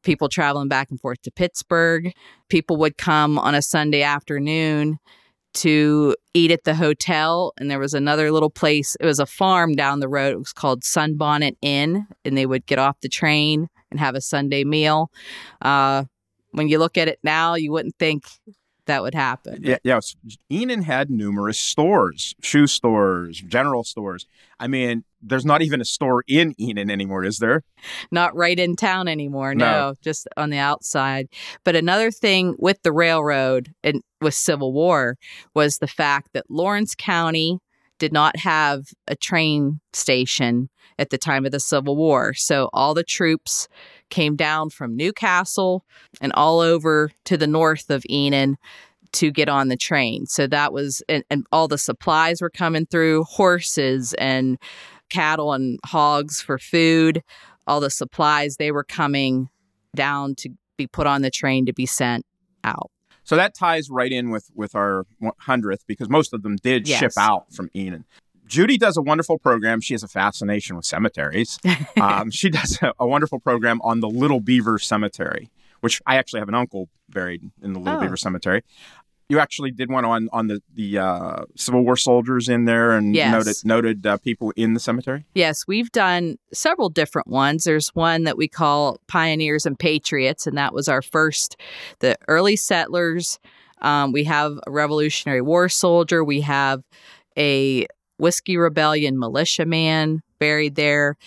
people 0.04 0.30
traveling 0.30 0.68
back 0.68 0.90
and 0.90 1.00
forth 1.00 1.22
to 1.22 1.32
Pittsburgh, 1.32 2.12
people 2.50 2.78
would 2.78 2.98
come 2.98 3.38
on 3.38 3.56
a 3.56 3.62
Sunday 3.62 4.02
afternoon 4.02 4.98
to 5.56 6.16
eat 6.34 6.52
at 6.52 6.64
the 6.64 6.76
hotel. 6.76 7.54
And 7.58 7.70
there 7.70 7.80
was 7.80 7.94
another 7.94 8.32
little 8.32 8.50
place, 8.50 8.96
it 9.00 9.06
was 9.06 9.20
a 9.20 9.26
farm 9.26 9.74
down 9.74 10.00
the 10.00 10.08
road. 10.08 10.34
It 10.34 10.40
was 10.40 10.54
called 10.54 10.84
Sunbonnet 10.84 11.58
Inn. 11.62 12.08
And 12.24 12.38
they 12.38 12.46
would 12.46 12.66
get 12.66 12.80
off 12.80 13.00
the 13.02 13.10
train 13.10 13.68
and 13.92 14.00
have 14.00 14.16
a 14.16 14.22
Sunday 14.22 14.64
meal. 14.64 15.12
Uh, 15.62 16.06
when 16.52 16.68
you 16.68 16.80
look 16.80 16.98
at 16.98 17.08
it 17.08 17.20
now, 17.24 17.56
you 17.56 17.72
wouldn't 17.72 17.96
think 18.00 18.26
that 18.86 19.02
would 19.02 19.16
happen. 19.16 19.62
Yeah, 19.64 19.78
yeah. 19.84 20.00
Enon 20.50 20.84
had 20.84 21.10
numerous 21.10 21.58
stores, 21.60 22.36
shoe 22.42 22.68
stores, 22.68 23.42
general 23.42 23.84
stores. 23.84 24.26
I 24.60 24.68
mean, 24.68 25.04
there's 25.22 25.46
not 25.46 25.62
even 25.62 25.82
a 25.82 25.86
store 25.86 26.24
in 26.28 26.54
Enon 26.60 26.90
anymore, 26.90 27.24
is 27.26 27.40
there? 27.40 27.64
Not 28.12 28.36
right 28.36 28.60
in 28.60 28.76
town 28.76 29.08
anymore. 29.08 29.56
No, 29.56 29.66
No. 29.66 29.94
just 30.02 30.28
on 30.38 30.50
the 30.52 30.58
outside. 30.60 31.28
But 31.64 31.76
another 31.76 32.12
thing 32.12 32.56
with 32.60 32.82
the 32.84 32.92
railroad 32.92 33.74
and 33.84 34.02
with 34.22 34.34
Civil 34.36 34.72
War 34.72 35.18
was 35.54 35.78
the 35.80 35.88
fact 35.88 36.30
that 36.34 36.46
Lawrence 36.50 36.96
County 36.96 37.60
did 37.98 38.12
not 38.14 38.38
have 38.38 38.84
a 39.08 39.16
train 39.16 39.80
station 39.94 40.70
at 40.98 41.10
the 41.10 41.18
time 41.18 41.46
of 41.46 41.52
the 41.52 41.60
Civil 41.60 41.96
War. 41.96 42.34
So 42.34 42.70
all 42.74 42.94
the 42.94 43.04
troops 43.04 43.68
came 44.10 44.36
down 44.36 44.70
from 44.70 44.96
New 44.96 45.12
Castle 45.14 45.84
and 46.22 46.32
all 46.34 46.60
over 46.60 47.12
to 47.26 47.38
the 47.38 47.48
north 47.48 47.90
of 47.90 48.04
Enon 48.10 48.58
to 49.14 49.32
get 49.32 49.50
on 49.50 49.68
the 49.70 49.78
train. 49.78 50.26
So 50.26 50.48
that 50.48 50.74
was, 50.74 51.02
and, 51.08 51.24
and 51.30 51.46
all 51.52 51.68
the 51.68 51.78
supplies 51.78 52.42
were 52.42 52.50
coming 52.50 52.86
through 52.86 53.24
horses 53.24 54.14
and 54.16 54.58
cattle 55.10 55.54
and 55.54 55.80
hogs 55.86 56.42
for 56.42 56.58
food. 56.58 57.24
All 57.68 57.80
the 57.80 57.90
supplies, 57.90 58.58
they 58.58 58.72
were 58.72 58.84
coming 58.84 59.50
down 59.96 60.36
to 60.36 60.50
be 60.78 60.88
put 60.88 61.08
on 61.08 61.22
the 61.22 61.32
train 61.32 61.66
to 61.66 61.74
be 61.74 61.86
sent 61.86 62.26
out. 62.64 62.92
So 63.24 63.36
that 63.38 63.56
ties 63.56 63.90
right 63.90 64.12
in 64.12 64.30
with 64.30 64.52
with 64.54 64.76
our 64.76 65.06
100th 65.22 65.80
because 65.88 66.10
most 66.10 66.32
of 66.34 66.44
them 66.44 66.58
did 66.58 66.88
Yes. 66.88 67.00
ship 67.00 67.12
out 67.18 67.52
from 67.52 67.70
Enon. 67.74 68.06
Judy 68.48 68.78
does 68.78 68.98
a 68.98 69.02
wonderful 69.02 69.38
program. 69.38 69.82
She 69.82 69.94
has 69.94 70.04
a 70.04 70.08
fascination 70.08 70.76
with 70.76 70.86
cemeteries. 70.86 71.60
um, 72.02 72.32
she 72.32 72.50
does 72.50 72.78
a, 72.82 72.94
a 73.00 73.08
wonderful 73.08 73.40
program 73.40 73.82
on 73.84 74.00
the 74.00 74.10
Little 74.10 74.40
Beaver 74.40 74.78
Cemetery, 74.80 75.50
which 75.82 76.02
I 76.06 76.18
actually 76.18 76.40
have 76.42 76.50
an 76.50 76.56
uncle 76.56 76.90
buried 77.10 77.50
in 77.62 77.74
the 77.74 77.80
Little 77.80 77.98
Oh. 78.00 78.02
Beaver 78.02 78.18
Cemetery. 78.18 78.64
You 79.28 79.40
actually 79.40 79.72
did 79.72 79.90
one 79.90 80.06
on 80.06 80.30
on 80.32 80.46
the 80.46 80.62
the 80.76 81.00
uh, 81.00 81.46
Civil 81.56 81.84
War 81.84 81.98
soldiers 81.98 82.48
in 82.48 82.66
there 82.66 82.92
and 82.92 83.16
Yes. 83.16 83.32
noted 83.32 83.56
noted 83.66 84.06
uh, 84.06 84.18
people 84.18 84.54
in 84.56 84.76
the 84.76 84.80
cemetery. 84.80 85.26
Yes, 85.34 85.64
we've 85.68 85.92
done 85.92 86.38
several 86.54 86.90
different 86.90 87.28
ones. 87.28 87.64
There's 87.64 87.88
one 87.96 88.26
that 88.26 88.38
we 88.38 88.48
call 88.48 89.00
Pioneers 89.08 89.66
and 89.66 89.80
Patriots, 89.80 90.46
and 90.46 90.56
that 90.60 90.76
was 90.76 90.88
our 90.88 91.02
first, 91.02 91.56
the 92.02 92.16
early 92.28 92.56
settlers. 92.56 93.40
Um, 93.82 94.12
we 94.12 94.26
have 94.26 94.60
a 94.68 94.70
Revolutionary 94.72 95.42
War 95.42 95.70
soldier. 95.70 96.24
We 96.24 96.42
have 96.42 96.84
a 97.36 97.88
Whiskey 98.18 98.58
Rebellion 98.58 99.18
militiaman 99.20 100.22
buried 100.40 100.76
there. 100.76 101.18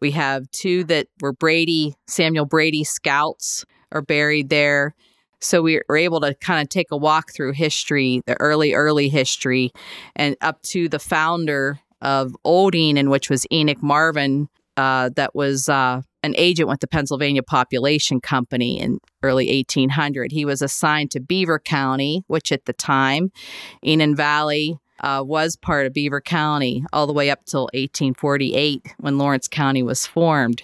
We 0.00 0.12
have 0.12 0.50
two 0.50 0.84
that 0.84 1.08
were 1.20 1.32
Brady, 1.32 1.94
Samuel 2.06 2.46
Brady 2.46 2.84
scouts 2.84 3.64
are 3.92 4.02
buried 4.02 4.48
there. 4.48 4.94
So 5.40 5.62
we 5.62 5.80
were 5.88 5.96
able 5.96 6.20
to 6.20 6.34
kind 6.34 6.60
of 6.60 6.68
take 6.68 6.90
a 6.90 6.96
walk 6.96 7.32
through 7.32 7.52
history, 7.52 8.22
the 8.26 8.38
early, 8.40 8.74
early 8.74 9.08
history, 9.08 9.72
and 10.16 10.36
up 10.40 10.62
to 10.62 10.88
the 10.88 10.98
founder 10.98 11.78
of 12.00 12.34
Old 12.44 12.74
Enon, 12.74 13.10
which 13.10 13.30
was 13.30 13.46
Enoch 13.52 13.82
Marvin, 13.82 14.48
uh, 14.76 15.10
that 15.16 15.34
was 15.34 15.68
uh, 15.68 16.02
an 16.22 16.34
agent 16.36 16.68
with 16.68 16.80
the 16.80 16.86
Pennsylvania 16.86 17.42
Population 17.42 18.20
Company 18.20 18.78
in 18.78 18.98
early 19.22 19.48
1800. 19.48 20.30
He 20.32 20.44
was 20.44 20.62
assigned 20.62 21.10
to 21.12 21.20
Beaver 21.20 21.58
County, 21.58 22.22
which 22.28 22.52
at 22.52 22.64
the 22.64 22.72
time, 22.72 23.32
Enon 23.84 24.14
Valley 24.14 24.78
uh, 25.00 25.22
was 25.26 25.56
part 25.56 25.86
of 25.86 25.92
Beaver 25.92 26.20
County 26.20 26.84
all 26.92 27.06
the 27.06 27.12
way 27.12 27.30
up 27.30 27.44
till 27.44 27.64
1848 27.74 28.94
when 28.98 29.18
Lawrence 29.18 29.48
County 29.48 29.82
was 29.82 30.06
formed. 30.06 30.62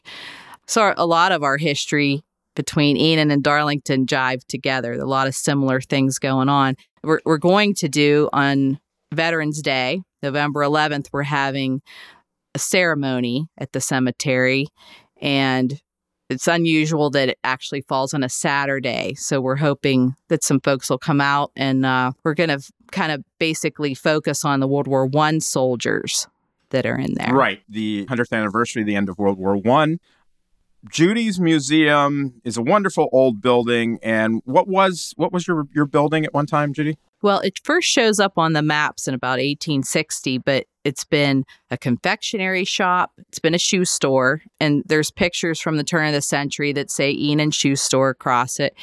So 0.67 0.95
a 0.97 1.07
lot 1.07 1.33
of 1.33 1.43
our 1.43 1.57
history 1.57 2.23
between 2.55 2.97
Enon 2.97 3.31
and 3.31 3.43
Darlington 3.43 4.07
jive 4.07 4.45
together. 4.47 4.93
A 4.93 5.05
lot 5.05 5.27
of 5.27 5.35
similar 5.35 5.81
things 5.81 6.19
going 6.19 6.49
on. 6.49 6.77
We're, 7.03 7.21
we're 7.25 7.39
going 7.39 7.75
to 7.75 7.89
do 7.89 8.29
on 8.33 8.79
Veterans 9.13 9.63
Day, 9.63 10.03
November 10.23 10.61
11th, 10.61 11.09
we're 11.13 11.23
having 11.23 11.83
a 12.55 12.59
ceremony 12.59 13.49
at 13.59 13.73
the 13.73 13.81
cemetery. 13.81 14.69
And 15.21 15.81
it's 16.31 16.49
unusual 16.49 17.11
that 17.11 17.29
it 17.29 17.39
actually 17.45 17.83
falls 17.83 18.15
on 18.15 18.25
a 18.25 18.29
Saturday. 18.29 19.15
So 19.15 19.41
we're 19.41 19.57
hoping 19.57 20.15
that 20.29 20.43
some 20.43 20.61
folks 20.61 20.89
will 20.89 20.99
come 20.99 21.21
out 21.21 21.53
and 21.55 21.85
uh, 21.85 22.13
we're 22.25 22.35
going 22.35 22.49
to 22.49 22.61
kind 22.95 23.13
of 23.13 23.23
basically 23.39 23.93
focus 23.93 24.45
on 24.45 24.61
the 24.61 24.69
World 24.69 24.87
War 24.87 25.05
One 25.05 25.41
soldiers 25.41 26.27
that 26.71 26.87
are 26.87 26.97
in 26.97 27.15
there. 27.15 27.35
Right. 27.35 27.63
The 27.69 28.07
100th 28.07 28.33
anniversary 28.33 28.83
of 28.83 28.87
the 28.87 28.97
end 28.97 29.09
of 29.09 29.19
World 29.19 29.39
War 29.39 29.57
One. 29.57 29.99
Judy's 30.91 31.41
museum 31.41 32.41
is 32.45 32.57
a 32.57 32.63
wonderful 32.63 33.09
old 33.11 33.41
building. 33.41 33.99
And 34.03 34.43
what 34.45 34.69
was 34.69 35.13
what 35.17 35.33
was 35.33 35.49
your 35.49 35.67
your 35.75 35.87
building 35.87 36.25
at 36.25 36.35
one 36.35 36.47
time, 36.47 36.73
Judy? 36.73 36.99
Well, 37.23 37.41
it 37.41 37.59
first 37.65 37.89
shows 37.89 38.21
up 38.21 38.37
on 38.37 38.53
the 38.53 38.61
maps 38.61 39.09
in 39.09 39.15
about 39.15 39.39
1860, 39.39 40.39
but 40.39 40.67
it's 40.85 41.05
been 41.05 41.47
a 41.71 41.79
confectionery 41.79 42.67
shop, 42.67 43.13
it's 43.31 43.39
been 43.39 43.55
a 43.55 43.59
shoe 43.59 43.87
store, 43.87 44.43
and 44.61 44.83
there's 44.85 45.11
pictures 45.11 45.59
from 45.59 45.79
the 45.79 45.85
turn 45.85 46.07
of 46.07 46.13
the 46.13 46.21
century 46.21 46.75
that 46.75 46.91
say 46.91 47.11
Enon 47.11 47.51
Shoe 47.51 47.77
Store 47.77 48.11
across 48.11 48.61
it, 48.61 48.77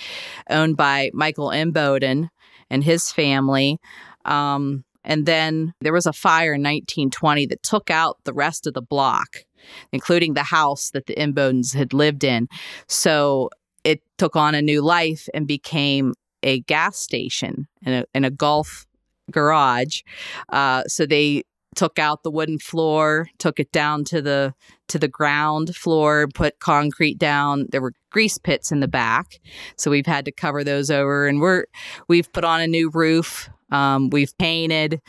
owned 0.50 0.76
by 0.76 1.12
Michael 1.14 1.50
Imboden 1.50 2.30
and 2.72 2.84
his 2.84 3.12
family. 3.12 3.78
Um, 4.26 4.84
and 5.04 5.26
then 5.26 5.74
there 5.82 5.94
was 5.94 6.06
a 6.06 6.14
fire 6.14 6.54
in 6.54 6.62
1920 6.62 7.46
that 7.48 7.62
took 7.62 7.92
out 7.92 8.18
the 8.24 8.34
rest 8.34 8.66
of 8.66 8.74
the 8.74 8.82
block, 8.82 9.46
including 9.92 10.34
the 10.34 10.44
house 10.44 10.90
that 10.92 11.06
the 11.06 11.16
Imbodens 11.16 11.76
had 11.76 11.94
lived 11.94 12.24
in. 12.24 12.48
So 12.88 13.50
it 13.84 14.02
took 14.18 14.36
on 14.36 14.56
a 14.56 14.62
new 14.62 14.82
life 14.82 15.28
and 15.34 15.48
became 15.48 16.14
a 16.44 16.62
gas 16.62 16.98
station 16.98 17.68
and 17.84 17.96
a, 17.96 18.06
and 18.14 18.26
a 18.26 18.32
golf 18.32 18.86
garage. 19.32 20.02
Uh, 20.50 20.84
so 20.84 21.06
they 21.06 21.44
took 21.76 22.00
out 22.00 22.24
the 22.24 22.32
wooden 22.32 22.60
floor, 22.60 23.28
took 23.38 23.60
it 23.60 23.72
down 23.72 24.04
to 24.06 24.22
the 24.22 24.54
to 24.88 25.00
the 25.00 25.08
ground 25.08 25.76
floor, 25.76 26.28
put 26.34 26.60
concrete 26.60 27.18
down. 27.18 27.68
There 27.72 27.82
were 27.82 27.94
grease 28.12 28.38
pits 28.38 28.72
in 28.72 28.80
the 28.80 28.88
back, 28.88 29.40
so 29.78 29.90
we've 29.90 30.06
had 30.06 30.26
to 30.26 30.32
cover 30.32 30.64
those 30.64 30.92
over, 30.92 31.28
and 31.28 31.40
we're 31.40 31.66
we've 32.08 32.32
put 32.32 32.44
on 32.44 32.62
a 32.62 32.68
new 32.68 32.90
roof. 32.90 33.50
Um, 33.72 34.10
we've 34.10 34.38
painted, 34.38 35.02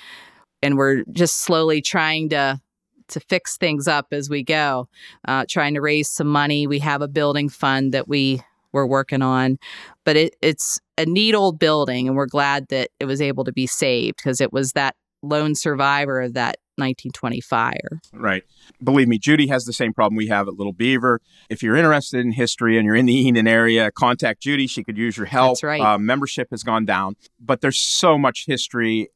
and 0.63 0.79
we're 0.79 1.05
just 1.13 1.43
slowly 1.43 1.83
trying 1.83 2.31
to 2.31 2.61
to 3.09 3.21
fix 3.21 3.59
things 3.59 3.87
up 3.87 4.07
as 4.13 4.31
we 4.31 4.43
go, 4.43 4.89
uh, 5.29 5.45
trying 5.49 5.75
to 5.75 5.81
raise 5.81 6.11
some 6.11 6.29
money. 6.29 6.67
We 6.67 6.79
have 6.79 7.03
a 7.03 7.09
building 7.09 7.49
fund 7.49 7.93
that 7.93 8.09
we 8.09 8.43
we're 8.73 8.87
working 8.87 9.21
on, 9.21 9.59
but 10.05 10.17
it, 10.17 10.35
it's 10.41 10.81
a 10.97 11.05
neat 11.05 11.35
old 11.35 11.59
building, 11.59 12.09
and 12.09 12.17
we're 12.17 12.27
glad 12.27 12.69
that 12.69 12.91
it 13.01 13.05
was 13.05 13.21
able 13.21 13.45
to 13.45 13.53
be 13.53 13.67
saved 13.67 14.17
because 14.17 14.41
it 14.41 14.53
was 14.53 14.73
that 14.73 14.97
lone 15.23 15.55
survivor 15.55 16.21
of 16.21 16.35
that 16.35 16.57
1920 16.76 17.41
fire. 17.41 18.00
Right. 18.12 18.45
Believe 18.83 19.09
me, 19.09 19.19
Judy 19.19 19.47
has 19.49 19.64
the 19.64 19.73
same 19.73 19.93
problem 19.93 20.17
we 20.17 20.29
have 20.29 20.49
at 20.49 20.55
Little 20.55 20.73
Beaver. 20.73 21.21
If 21.50 21.62
you're 21.62 21.76
interested 21.76 22.21
in 22.25 22.33
history 22.33 22.79
and 22.79 22.87
you're 22.87 22.97
in 22.97 23.07
the 23.07 23.29
Enon 23.29 23.47
area, 23.47 23.91
contact 23.91 24.41
Judy. 24.41 24.67
She 24.67 24.83
could 24.83 24.97
use 24.97 25.17
your 25.17 25.26
help. 25.26 25.57
That's 25.57 25.62
right. 25.62 25.81
Uh, 25.81 25.99
membership 25.99 26.49
has 26.50 26.62
gone 26.62 26.85
down, 26.85 27.17
but 27.38 27.61
there's 27.61 27.81
so 27.81 28.17
much 28.17 28.47
history. 28.47 29.09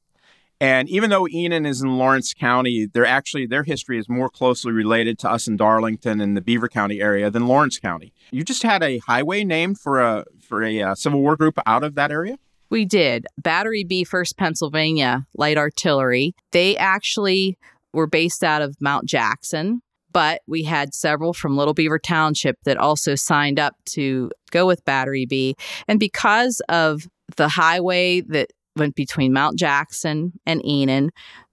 And 0.60 0.88
even 0.88 1.10
though 1.10 1.26
Enon 1.28 1.66
is 1.66 1.82
in 1.82 1.98
Lawrence 1.98 2.32
County, 2.32 2.86
they're 2.86 3.06
actually 3.06 3.46
their 3.46 3.62
history 3.62 3.98
is 3.98 4.08
more 4.08 4.28
closely 4.28 4.72
related 4.72 5.18
to 5.20 5.30
us 5.30 5.48
in 5.48 5.56
Darlington 5.56 6.20
and 6.20 6.36
the 6.36 6.40
Beaver 6.40 6.68
County 6.68 7.00
area 7.00 7.30
than 7.30 7.46
Lawrence 7.46 7.78
County. 7.78 8.12
You 8.30 8.42
just 8.44 8.62
had 8.62 8.82
a 8.82 8.98
highway 8.98 9.44
named 9.44 9.78
for 9.78 10.00
a 10.00 10.24
for 10.40 10.62
a 10.62 10.82
uh, 10.82 10.94
Civil 10.94 11.20
War 11.20 11.36
group 11.36 11.58
out 11.66 11.84
of 11.84 11.94
that 11.96 12.10
area. 12.10 12.38
We 12.70 12.84
did. 12.84 13.26
Battery 13.38 13.84
B, 13.84 14.04
1st 14.04 14.36
Pennsylvania 14.36 15.26
Light 15.36 15.56
Artillery. 15.56 16.34
They 16.52 16.76
actually 16.76 17.58
were 17.92 18.06
based 18.06 18.42
out 18.42 18.62
of 18.62 18.76
Mount 18.80 19.06
Jackson, 19.06 19.80
but 20.12 20.42
we 20.46 20.64
had 20.64 20.94
several 20.94 21.32
from 21.32 21.56
Little 21.56 21.74
Beaver 21.74 21.98
Township 21.98 22.56
that 22.64 22.76
also 22.76 23.14
signed 23.14 23.60
up 23.60 23.74
to 23.86 24.30
go 24.50 24.66
with 24.66 24.84
Battery 24.84 25.26
B. 25.26 25.54
And 25.88 26.00
because 26.00 26.60
of 26.68 27.06
the 27.36 27.48
highway 27.48 28.20
that 28.22 28.50
went 28.76 28.94
between 28.94 29.32
Mount 29.32 29.58
Jackson 29.58 30.32
and 30.44 30.60
Enon, 30.64 31.10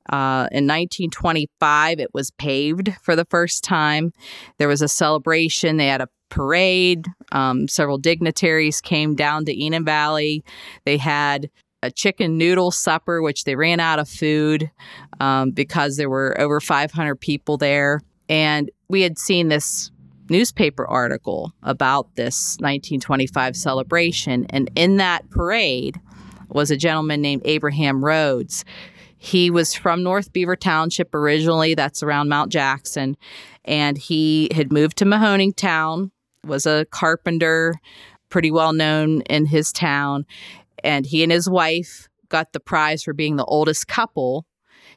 uh, 0.10 0.52
in 0.52 0.68
1925, 0.68 2.00
it 2.00 2.14
was 2.14 2.32
paved 2.32 2.94
for 3.02 3.16
the 3.16 3.26
first 3.26 3.64
time. 3.64 4.12
There 4.58 4.68
was 4.68 4.82
a 4.82 4.88
celebration. 4.90 5.78
They 5.78 5.88
had 5.88 6.02
a 6.02 6.10
parade. 6.34 7.06
Um, 7.32 7.68
several 7.68 8.00
dignitaries 8.00 8.82
came 8.82 9.14
down 9.14 9.46
to 9.46 9.54
Enon 9.54 9.86
Valley. 9.86 10.44
They 10.84 10.98
had 10.98 11.52
a 11.84 11.92
chicken 11.92 12.40
noodle 12.40 12.72
supper, 12.72 13.22
which 13.22 13.44
they 13.44 13.56
ran 13.56 13.80
out 13.80 14.00
of 14.00 14.10
food 14.10 14.72
um, 15.20 15.52
because 15.52 15.96
there 15.96 16.10
were 16.10 16.36
over 16.42 16.60
500 16.60 17.16
people 17.18 17.58
there. 17.58 18.02
And 18.30 18.72
we 18.88 19.02
had 19.02 19.20
seen 19.20 19.50
this 19.50 19.92
newspaper 20.30 20.88
article 20.88 21.54
about 21.62 22.16
this 22.16 22.58
1925 22.62 23.56
celebration. 23.56 24.48
And 24.50 24.72
in 24.76 24.98
that 24.98 25.30
parade 25.30 26.00
was 26.50 26.72
a 26.72 26.78
gentleman 26.78 27.22
named 27.22 27.44
Abraham 27.46 28.04
Rhodes. 28.04 28.66
He 29.18 29.52
was 29.52 29.76
from 29.76 30.02
North 30.02 30.34
Beaver 30.34 30.56
Township 30.56 31.14
originally, 31.14 31.76
that's 31.76 32.02
around 32.02 32.30
Mount 32.30 32.52
Jackson. 32.52 33.18
And 33.66 34.00
he 34.00 34.50
had 34.56 34.74
moved 34.74 34.98
to 34.98 35.06
Mahoningtown 35.06 36.10
was 36.46 36.66
a 36.66 36.86
carpenter, 36.92 37.76
pretty 38.30 38.52
well 38.52 38.74
known 38.74 39.22
in 39.22 39.46
his 39.46 39.72
town. 39.72 40.26
And 40.84 41.06
he 41.06 41.24
and 41.24 41.32
his 41.32 41.50
wife 41.50 42.10
got 42.30 42.52
the 42.54 42.60
prize 42.60 43.04
for 43.04 43.14
being 43.14 43.36
the 43.36 43.46
oldest 43.46 43.88
couple 43.88 44.46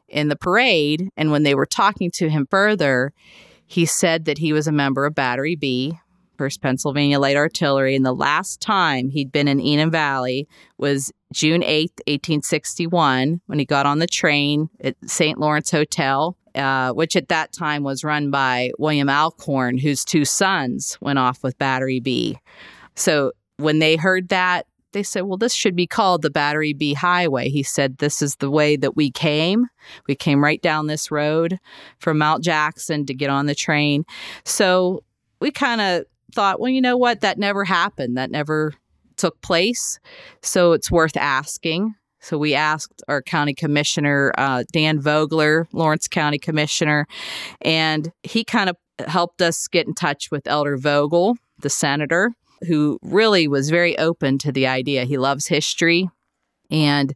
in 0.09 0.29
the 0.29 0.37
parade. 0.37 1.11
And 1.17 1.31
when 1.31 1.43
they 1.43 1.55
were 1.55 1.67
talking 1.67 2.11
to 2.13 2.29
him 2.29 2.47
further, 2.51 3.13
he 3.67 3.85
said 3.85 4.25
that 4.25 4.39
he 4.39 4.53
was 4.53 4.67
a 4.67 4.73
member 4.73 5.05
of 5.05 5.15
Battery 5.15 5.57
B, 5.57 5.99
1st 6.39 6.61
Pennsylvania 6.61 7.19
Light 7.19 7.37
Artillery. 7.37 7.95
And 7.95 8.07
the 8.07 8.15
last 8.15 8.61
time 8.61 9.11
he'd 9.11 9.33
been 9.33 9.49
in 9.49 9.61
Enon 9.61 9.91
Valley 9.91 10.49
was 10.79 11.13
June 11.33 11.63
8th, 11.63 12.01
1861, 12.07 13.41
when 13.47 13.59
he 13.59 13.65
got 13.65 13.87
on 13.87 13.99
the 13.99 14.07
train 14.07 14.71
at 14.81 14.97
St. 15.05 15.39
Lawrence 15.39 15.71
Hotel 15.71 16.37
uh, 16.57 16.93
which 16.93 17.17
at 17.17 17.29
that 17.29 17.53
time 17.53 17.83
was 17.83 18.03
run 18.05 18.31
by 18.31 18.73
William 18.79 19.09
Alcorn, 19.09 19.79
whose 19.79 20.05
two 20.05 20.25
sons 20.25 20.99
went 21.01 21.19
off 21.19 21.43
with 21.43 21.59
Battery 21.59 22.01
B. 22.01 22.39
So 22.95 23.33
when 23.59 23.79
they 23.79 23.97
heard 23.97 24.29
that, 24.31 24.67
they 24.93 25.03
said, 25.03 25.25
well, 25.25 25.37
this 25.37 25.53
should 25.53 25.77
be 25.77 25.87
called 25.87 26.23
the 26.23 26.31
Battery 26.31 26.73
B 26.73 26.95
Highway. 26.95 27.51
He 27.51 27.63
said, 27.63 27.99
this 27.99 28.23
is 28.23 28.37
the 28.37 28.51
way 28.51 28.77
that 28.77 28.97
we 28.97 29.11
came. 29.11 29.67
We 30.09 30.15
came 30.15 30.43
right 30.43 30.63
down 30.63 30.87
this 30.87 31.11
road 31.11 31.59
from 31.99 32.17
Mount 32.19 32.43
Jackson 32.43 33.05
to 33.05 33.13
get 33.13 33.29
on 33.29 33.45
the 33.45 33.55
train. 33.55 34.07
So 34.45 35.03
we 35.41 35.51
kind 35.51 35.83
of 35.83 36.05
thought, 36.35 36.61
well, 36.61 36.71
you 36.71 36.81
know 36.81 36.97
what? 36.97 37.21
That 37.21 37.39
never 37.39 37.65
happened. 37.65 38.17
That 38.17 38.31
never 38.31 38.73
took 39.17 39.39
place. 39.43 40.01
So 40.43 40.73
it's 40.73 40.91
worth 40.91 41.17
asking. 41.17 41.95
So 42.27 42.39
we 42.39 42.57
asked 42.57 43.05
our 43.07 43.23
county 43.23 43.55
commissioner, 43.55 44.33
uh, 44.37 44.65
Dan 44.73 44.99
Vogler, 44.99 45.69
Lawrence 45.73 46.09
County 46.09 46.41
Commissioner, 46.41 47.07
and 47.63 48.11
he 48.25 48.43
kind 48.43 48.69
of 48.69 48.77
helped 49.07 49.41
us 49.41 49.69
get 49.69 49.87
in 49.87 49.95
touch 49.95 50.33
with 50.33 50.49
Elder 50.49 50.77
Vogel, 50.77 51.37
the 51.61 51.71
senator, 51.71 52.33
who 52.67 52.99
really 53.01 53.47
was 53.47 53.71
very 53.71 53.97
open 53.97 54.39
to 54.39 54.51
the 54.51 54.67
idea. 54.67 55.05
He 55.05 55.19
loves 55.19 55.47
history. 55.47 56.11
And 56.69 57.15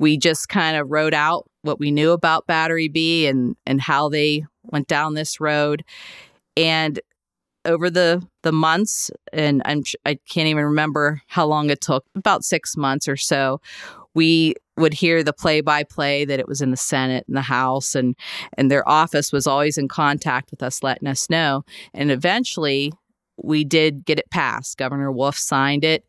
we 0.00 0.18
just 0.18 0.48
kind 0.48 0.76
of 0.76 0.90
wrote 0.90 1.14
out 1.14 1.48
what 1.62 1.78
we 1.78 1.92
knew 1.92 2.10
about 2.10 2.48
Battery 2.48 2.88
B 2.88 3.28
and, 3.28 3.54
and 3.64 3.80
how 3.80 4.08
they 4.08 4.44
went 4.64 4.88
down 4.88 5.14
this 5.14 5.38
road. 5.38 5.84
And 6.56 6.98
over 7.64 7.90
the 7.90 8.26
the 8.42 8.52
months, 8.52 9.10
and 9.32 9.62
I'm 9.64 9.82
I 10.04 10.18
can't 10.28 10.48
even 10.48 10.64
remember 10.64 11.22
how 11.26 11.46
long 11.46 11.70
it 11.70 11.80
took, 11.80 12.04
about 12.14 12.44
six 12.44 12.76
months 12.76 13.06
or 13.06 13.16
so, 13.16 13.60
we 14.18 14.52
would 14.76 14.94
hear 14.94 15.22
the 15.22 15.32
play 15.32 15.60
by 15.60 15.84
play 15.84 16.24
that 16.24 16.40
it 16.40 16.48
was 16.48 16.60
in 16.60 16.72
the 16.72 16.76
Senate 16.76 17.24
and 17.28 17.36
the 17.36 17.40
House 17.40 17.94
and 17.94 18.16
and 18.54 18.68
their 18.68 18.86
office 18.88 19.30
was 19.30 19.46
always 19.46 19.78
in 19.78 19.86
contact 19.86 20.50
with 20.50 20.60
us 20.60 20.82
letting 20.82 21.06
us 21.06 21.30
know. 21.30 21.62
And 21.94 22.10
eventually 22.10 22.92
we 23.36 23.62
did 23.62 24.04
get 24.04 24.18
it 24.18 24.28
passed. 24.32 24.76
Governor 24.76 25.12
Wolf 25.12 25.36
signed 25.36 25.84
it 25.84 26.04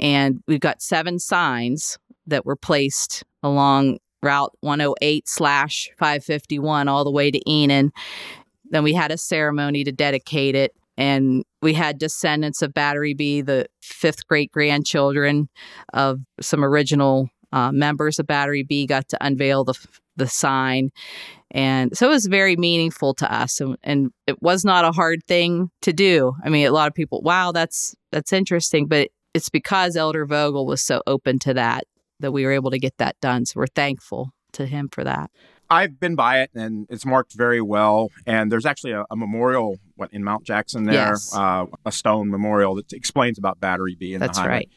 and 0.00 0.42
we've 0.48 0.58
got 0.58 0.82
seven 0.82 1.20
signs 1.20 1.98
that 2.26 2.44
were 2.44 2.56
placed 2.56 3.22
along 3.44 3.98
route 4.24 4.52
108 4.62 5.28
slash 5.28 5.88
551 5.98 6.88
all 6.88 7.04
the 7.04 7.12
way 7.12 7.30
to 7.30 7.40
Enon 7.48 7.92
then 8.70 8.82
we 8.82 8.94
had 8.94 9.12
a 9.12 9.18
ceremony 9.18 9.84
to 9.84 9.92
dedicate 9.92 10.56
it 10.56 10.74
and 10.96 11.44
we 11.60 11.74
had 11.74 11.98
descendants 11.98 12.60
of 12.62 12.74
Battery 12.74 13.14
B, 13.14 13.40
the 13.40 13.66
fifth 13.80 14.26
great 14.26 14.52
grandchildren 14.52 15.48
of 15.92 16.20
some 16.40 16.64
original 16.64 17.28
uh, 17.52 17.72
members 17.72 18.18
of 18.18 18.26
Battery 18.26 18.62
B 18.62 18.86
got 18.86 19.08
to 19.08 19.18
unveil 19.20 19.64
the 19.64 19.74
the 20.16 20.28
sign, 20.28 20.90
and 21.50 21.96
so 21.96 22.08
it 22.08 22.10
was 22.10 22.26
very 22.26 22.56
meaningful 22.56 23.14
to 23.14 23.32
us, 23.32 23.60
and, 23.60 23.76
and 23.82 24.10
it 24.26 24.42
was 24.42 24.64
not 24.64 24.84
a 24.84 24.92
hard 24.92 25.24
thing 25.26 25.70
to 25.82 25.92
do. 25.92 26.34
I 26.44 26.48
mean, 26.48 26.66
a 26.66 26.72
lot 26.72 26.88
of 26.88 26.94
people, 26.94 27.22
wow, 27.22 27.52
that's 27.52 27.94
that's 28.10 28.32
interesting, 28.32 28.86
but 28.86 29.08
it's 29.34 29.48
because 29.48 29.96
Elder 29.96 30.26
Vogel 30.26 30.66
was 30.66 30.82
so 30.82 31.02
open 31.06 31.38
to 31.40 31.54
that 31.54 31.84
that 32.20 32.32
we 32.32 32.44
were 32.44 32.52
able 32.52 32.70
to 32.70 32.78
get 32.78 32.96
that 32.98 33.20
done. 33.20 33.44
So 33.46 33.54
we're 33.56 33.66
thankful 33.66 34.32
to 34.52 34.66
him 34.66 34.88
for 34.90 35.04
that. 35.04 35.30
I've 35.68 35.98
been 35.98 36.14
by 36.14 36.40
it 36.40 36.50
and 36.54 36.86
it's 36.90 37.06
marked 37.06 37.32
very 37.32 37.62
well. 37.62 38.10
And 38.26 38.52
there's 38.52 38.66
actually 38.66 38.92
a, 38.92 39.04
a 39.10 39.16
memorial 39.16 39.78
what, 39.96 40.12
in 40.12 40.22
Mount 40.22 40.44
Jackson 40.44 40.84
there, 40.84 40.94
yes. 40.94 41.34
uh, 41.34 41.64
a 41.86 41.92
stone 41.92 42.30
memorial 42.30 42.74
that 42.74 42.92
explains 42.92 43.38
about 43.38 43.58
Battery 43.58 43.96
B. 43.98 44.12
In 44.14 44.20
That's 44.20 44.38
right. 44.38 44.68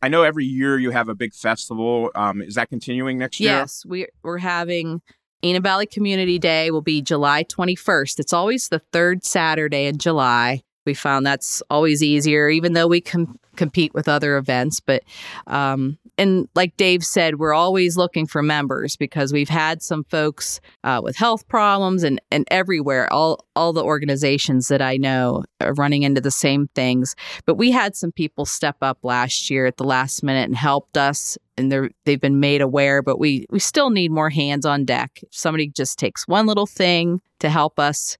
I 0.00 0.08
know 0.08 0.22
every 0.22 0.44
year 0.44 0.78
you 0.78 0.90
have 0.90 1.08
a 1.08 1.14
big 1.14 1.34
festival. 1.34 2.10
Um, 2.14 2.40
is 2.40 2.54
that 2.54 2.68
continuing 2.68 3.18
next 3.18 3.40
year? 3.40 3.52
Yes, 3.52 3.84
we, 3.86 4.06
we're 4.22 4.38
having 4.38 5.02
Enon 5.42 5.62
Valley 5.62 5.86
Community 5.86 6.38
Day 6.38 6.70
will 6.70 6.82
be 6.82 7.02
July 7.02 7.44
21st. 7.44 8.18
It's 8.18 8.32
always 8.32 8.68
the 8.68 8.80
third 8.92 9.24
Saturday 9.24 9.86
in 9.86 9.98
July. 9.98 10.62
We 10.88 10.94
found 10.94 11.26
that's 11.26 11.62
always 11.68 12.02
easier, 12.02 12.48
even 12.48 12.72
though 12.72 12.86
we 12.86 13.02
com- 13.02 13.38
compete 13.56 13.92
with 13.92 14.08
other 14.08 14.38
events. 14.38 14.80
But 14.80 15.02
um, 15.46 15.98
and 16.16 16.48
like 16.54 16.78
Dave 16.78 17.04
said, 17.04 17.38
we're 17.38 17.52
always 17.52 17.98
looking 17.98 18.26
for 18.26 18.42
members 18.42 18.96
because 18.96 19.30
we've 19.30 19.50
had 19.50 19.82
some 19.82 20.04
folks 20.04 20.62
uh, 20.84 21.02
with 21.04 21.14
health 21.16 21.46
problems 21.46 22.04
and, 22.04 22.22
and 22.30 22.46
everywhere. 22.50 23.12
All 23.12 23.44
all 23.54 23.74
the 23.74 23.84
organizations 23.84 24.68
that 24.68 24.80
I 24.80 24.96
know 24.96 25.44
are 25.60 25.74
running 25.74 26.04
into 26.04 26.22
the 26.22 26.30
same 26.30 26.68
things. 26.74 27.14
But 27.44 27.56
we 27.56 27.70
had 27.70 27.94
some 27.94 28.10
people 28.10 28.46
step 28.46 28.76
up 28.80 29.00
last 29.02 29.50
year 29.50 29.66
at 29.66 29.76
the 29.76 29.84
last 29.84 30.22
minute 30.22 30.48
and 30.48 30.56
helped 30.56 30.96
us, 30.96 31.36
and 31.58 31.70
they're 31.70 31.90
they've 32.06 32.18
been 32.18 32.40
made 32.40 32.62
aware. 32.62 33.02
But 33.02 33.18
we 33.18 33.44
we 33.50 33.58
still 33.58 33.90
need 33.90 34.10
more 34.10 34.30
hands 34.30 34.64
on 34.64 34.86
deck. 34.86 35.20
If 35.22 35.34
somebody 35.34 35.68
just 35.68 35.98
takes 35.98 36.26
one 36.26 36.46
little 36.46 36.66
thing 36.66 37.20
to 37.40 37.50
help 37.50 37.78
us 37.78 38.16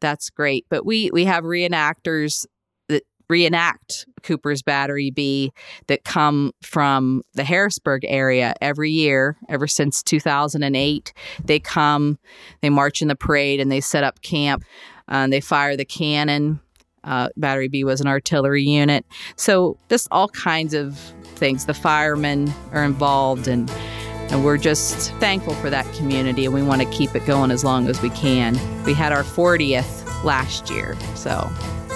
that's 0.00 0.30
great. 0.30 0.66
But 0.68 0.84
we 0.84 1.10
we 1.12 1.24
have 1.24 1.44
reenactors 1.44 2.46
that 2.88 3.04
reenact 3.28 4.06
Cooper's 4.22 4.62
Battery 4.62 5.10
B 5.10 5.52
that 5.86 6.04
come 6.04 6.52
from 6.62 7.22
the 7.34 7.44
Harrisburg 7.44 8.04
area 8.06 8.54
every 8.60 8.90
year, 8.90 9.36
ever 9.48 9.66
since 9.66 10.02
2008. 10.02 11.12
They 11.44 11.58
come, 11.58 12.18
they 12.60 12.70
march 12.70 13.02
in 13.02 13.08
the 13.08 13.16
parade, 13.16 13.60
and 13.60 13.70
they 13.70 13.80
set 13.80 14.04
up 14.04 14.22
camp. 14.22 14.64
Uh, 15.08 15.26
they 15.28 15.40
fire 15.40 15.76
the 15.76 15.84
cannon. 15.84 16.60
Uh, 17.04 17.28
Battery 17.36 17.68
B 17.68 17.84
was 17.84 18.00
an 18.00 18.06
artillery 18.06 18.62
unit. 18.62 19.04
So 19.36 19.76
just 19.90 20.08
all 20.10 20.28
kinds 20.28 20.72
of 20.72 20.98
things. 21.36 21.66
The 21.66 21.74
firemen 21.74 22.52
are 22.72 22.82
involved 22.82 23.46
and 23.46 23.70
and 24.30 24.44
we're 24.44 24.58
just 24.58 25.12
thankful 25.14 25.54
for 25.54 25.70
that 25.70 25.90
community 25.94 26.44
and 26.44 26.54
we 26.54 26.62
want 26.62 26.82
to 26.82 26.88
keep 26.90 27.14
it 27.14 27.24
going 27.26 27.50
as 27.50 27.64
long 27.64 27.88
as 27.88 28.00
we 28.02 28.10
can. 28.10 28.54
We 28.84 28.94
had 28.94 29.12
our 29.12 29.22
40th 29.22 30.24
last 30.24 30.70
year, 30.70 30.96
so. 31.14 31.50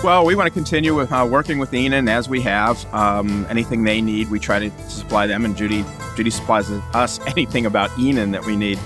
Well, 0.05 0.25
we 0.25 0.37
want 0.37 0.47
to 0.47 0.53
continue 0.53 0.95
with 0.95 1.11
uh, 1.11 1.27
working 1.29 1.59
with 1.59 1.75
Enon 1.75 2.09
as 2.09 2.29
we 2.29 2.41
have. 2.43 2.85
Um, 2.95 3.45
anything 3.51 3.83
they 3.83 4.01
need, 4.01 4.31
we 4.31 4.39
try 4.39 4.61
to 4.61 4.71
supply 4.89 5.27
them, 5.27 5.45
and 5.45 5.57
Judy 5.57 5.85
Judy 6.15 6.31
supplies 6.31 6.71
us 6.71 7.19
anything 7.27 7.67
about 7.67 7.91
Enon 7.99 8.31
that 8.31 8.45
we 8.45 8.57
need. 8.57 8.79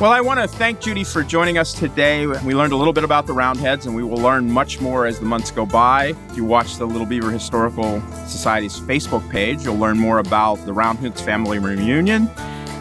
Well, 0.00 0.12
I 0.12 0.20
want 0.20 0.40
to 0.40 0.46
thank 0.46 0.80
Judy 0.80 1.04
for 1.04 1.22
joining 1.22 1.58
us 1.58 1.72
today. 1.72 2.26
We 2.26 2.54
learned 2.54 2.72
a 2.72 2.76
little 2.76 2.92
bit 2.92 3.04
about 3.04 3.26
the 3.26 3.32
Roundheads, 3.32 3.86
and 3.86 3.94
we 3.94 4.02
will 4.02 4.18
learn 4.18 4.50
much 4.50 4.80
more 4.80 5.06
as 5.06 5.18
the 5.18 5.24
months 5.26 5.50
go 5.50 5.66
by. 5.66 6.14
If 6.30 6.36
you 6.36 6.44
watch 6.44 6.76
the 6.76 6.86
Little 6.86 7.06
Beaver 7.06 7.30
Historical 7.30 8.00
Society's 8.26 8.78
Facebook 8.78 9.28
page, 9.30 9.62
you'll 9.62 9.78
learn 9.78 9.98
more 9.98 10.18
about 10.18 10.56
the 10.66 10.72
Roundheads 10.72 11.20
family 11.20 11.58
reunion 11.58 12.30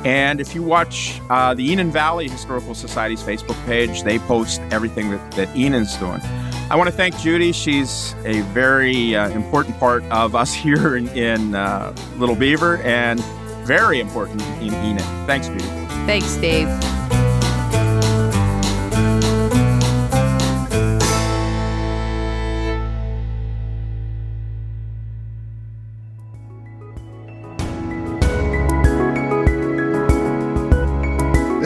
and 0.05 0.39
if 0.39 0.53
you 0.53 0.61
watch 0.61 1.19
uh, 1.31 1.55
the 1.55 1.73
Enon 1.73 1.91
Valley 1.91 2.29
Historical 2.29 2.75
Society's 2.75 3.23
Facebook 3.23 3.61
page, 3.65 4.03
they 4.03 4.19
post 4.19 4.61
everything 4.71 5.09
that, 5.09 5.31
that 5.31 5.47
Enon's 5.55 5.97
doing. 5.97 6.21
I 6.69 6.75
want 6.75 6.87
to 6.89 6.95
thank 6.95 7.17
Judy. 7.17 7.51
She's 7.51 8.13
a 8.23 8.41
very 8.53 9.15
uh, 9.15 9.29
important 9.29 9.79
part 9.79 10.03
of 10.05 10.35
us 10.35 10.53
here 10.65 10.95
in, 10.95 11.09
in 11.09 11.55
uh, 11.55 11.95
Little 12.17 12.35
Beaver 12.35 12.77
and 12.77 13.19
very 13.65 13.99
important 13.99 14.41
in 14.61 14.73
Enon. 14.75 15.25
Thanks, 15.25 15.47
Judy. 15.47 15.63
Thanks, 16.05 16.35
Dave. 16.37 16.67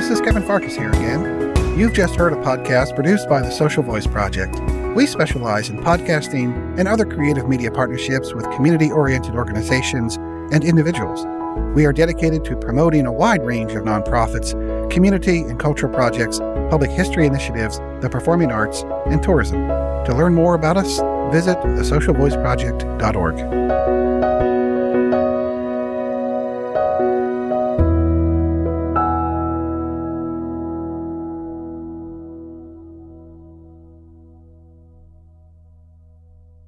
Farkas 0.09 0.75
here 0.75 0.89
again. 0.89 1.77
You've 1.77 1.93
just 1.93 2.15
heard 2.15 2.33
a 2.33 2.37
podcast 2.37 2.95
produced 2.95 3.29
by 3.29 3.43
the 3.43 3.51
Social 3.51 3.83
Voice 3.83 4.07
Project. 4.07 4.59
We 4.95 5.05
specialize 5.05 5.69
in 5.69 5.77
podcasting 5.83 6.79
and 6.79 6.87
other 6.87 7.05
creative 7.05 7.47
media 7.47 7.69
partnerships 7.69 8.33
with 8.33 8.49
community 8.49 8.91
oriented 8.91 9.35
organizations 9.35 10.15
and 10.51 10.63
individuals. 10.63 11.27
We 11.75 11.85
are 11.85 11.93
dedicated 11.93 12.43
to 12.45 12.55
promoting 12.55 13.05
a 13.05 13.11
wide 13.11 13.45
range 13.45 13.73
of 13.73 13.83
nonprofits, 13.83 14.59
community 14.89 15.41
and 15.41 15.59
cultural 15.59 15.93
projects, 15.93 16.39
public 16.71 16.89
history 16.89 17.27
initiatives, 17.27 17.77
the 18.01 18.09
performing 18.09 18.51
arts, 18.51 18.81
and 19.05 19.21
tourism. 19.21 19.67
To 20.05 20.15
learn 20.15 20.33
more 20.33 20.55
about 20.55 20.75
us, 20.75 20.97
visit 21.31 21.59
thesocialvoiceproject.org. 21.59 24.08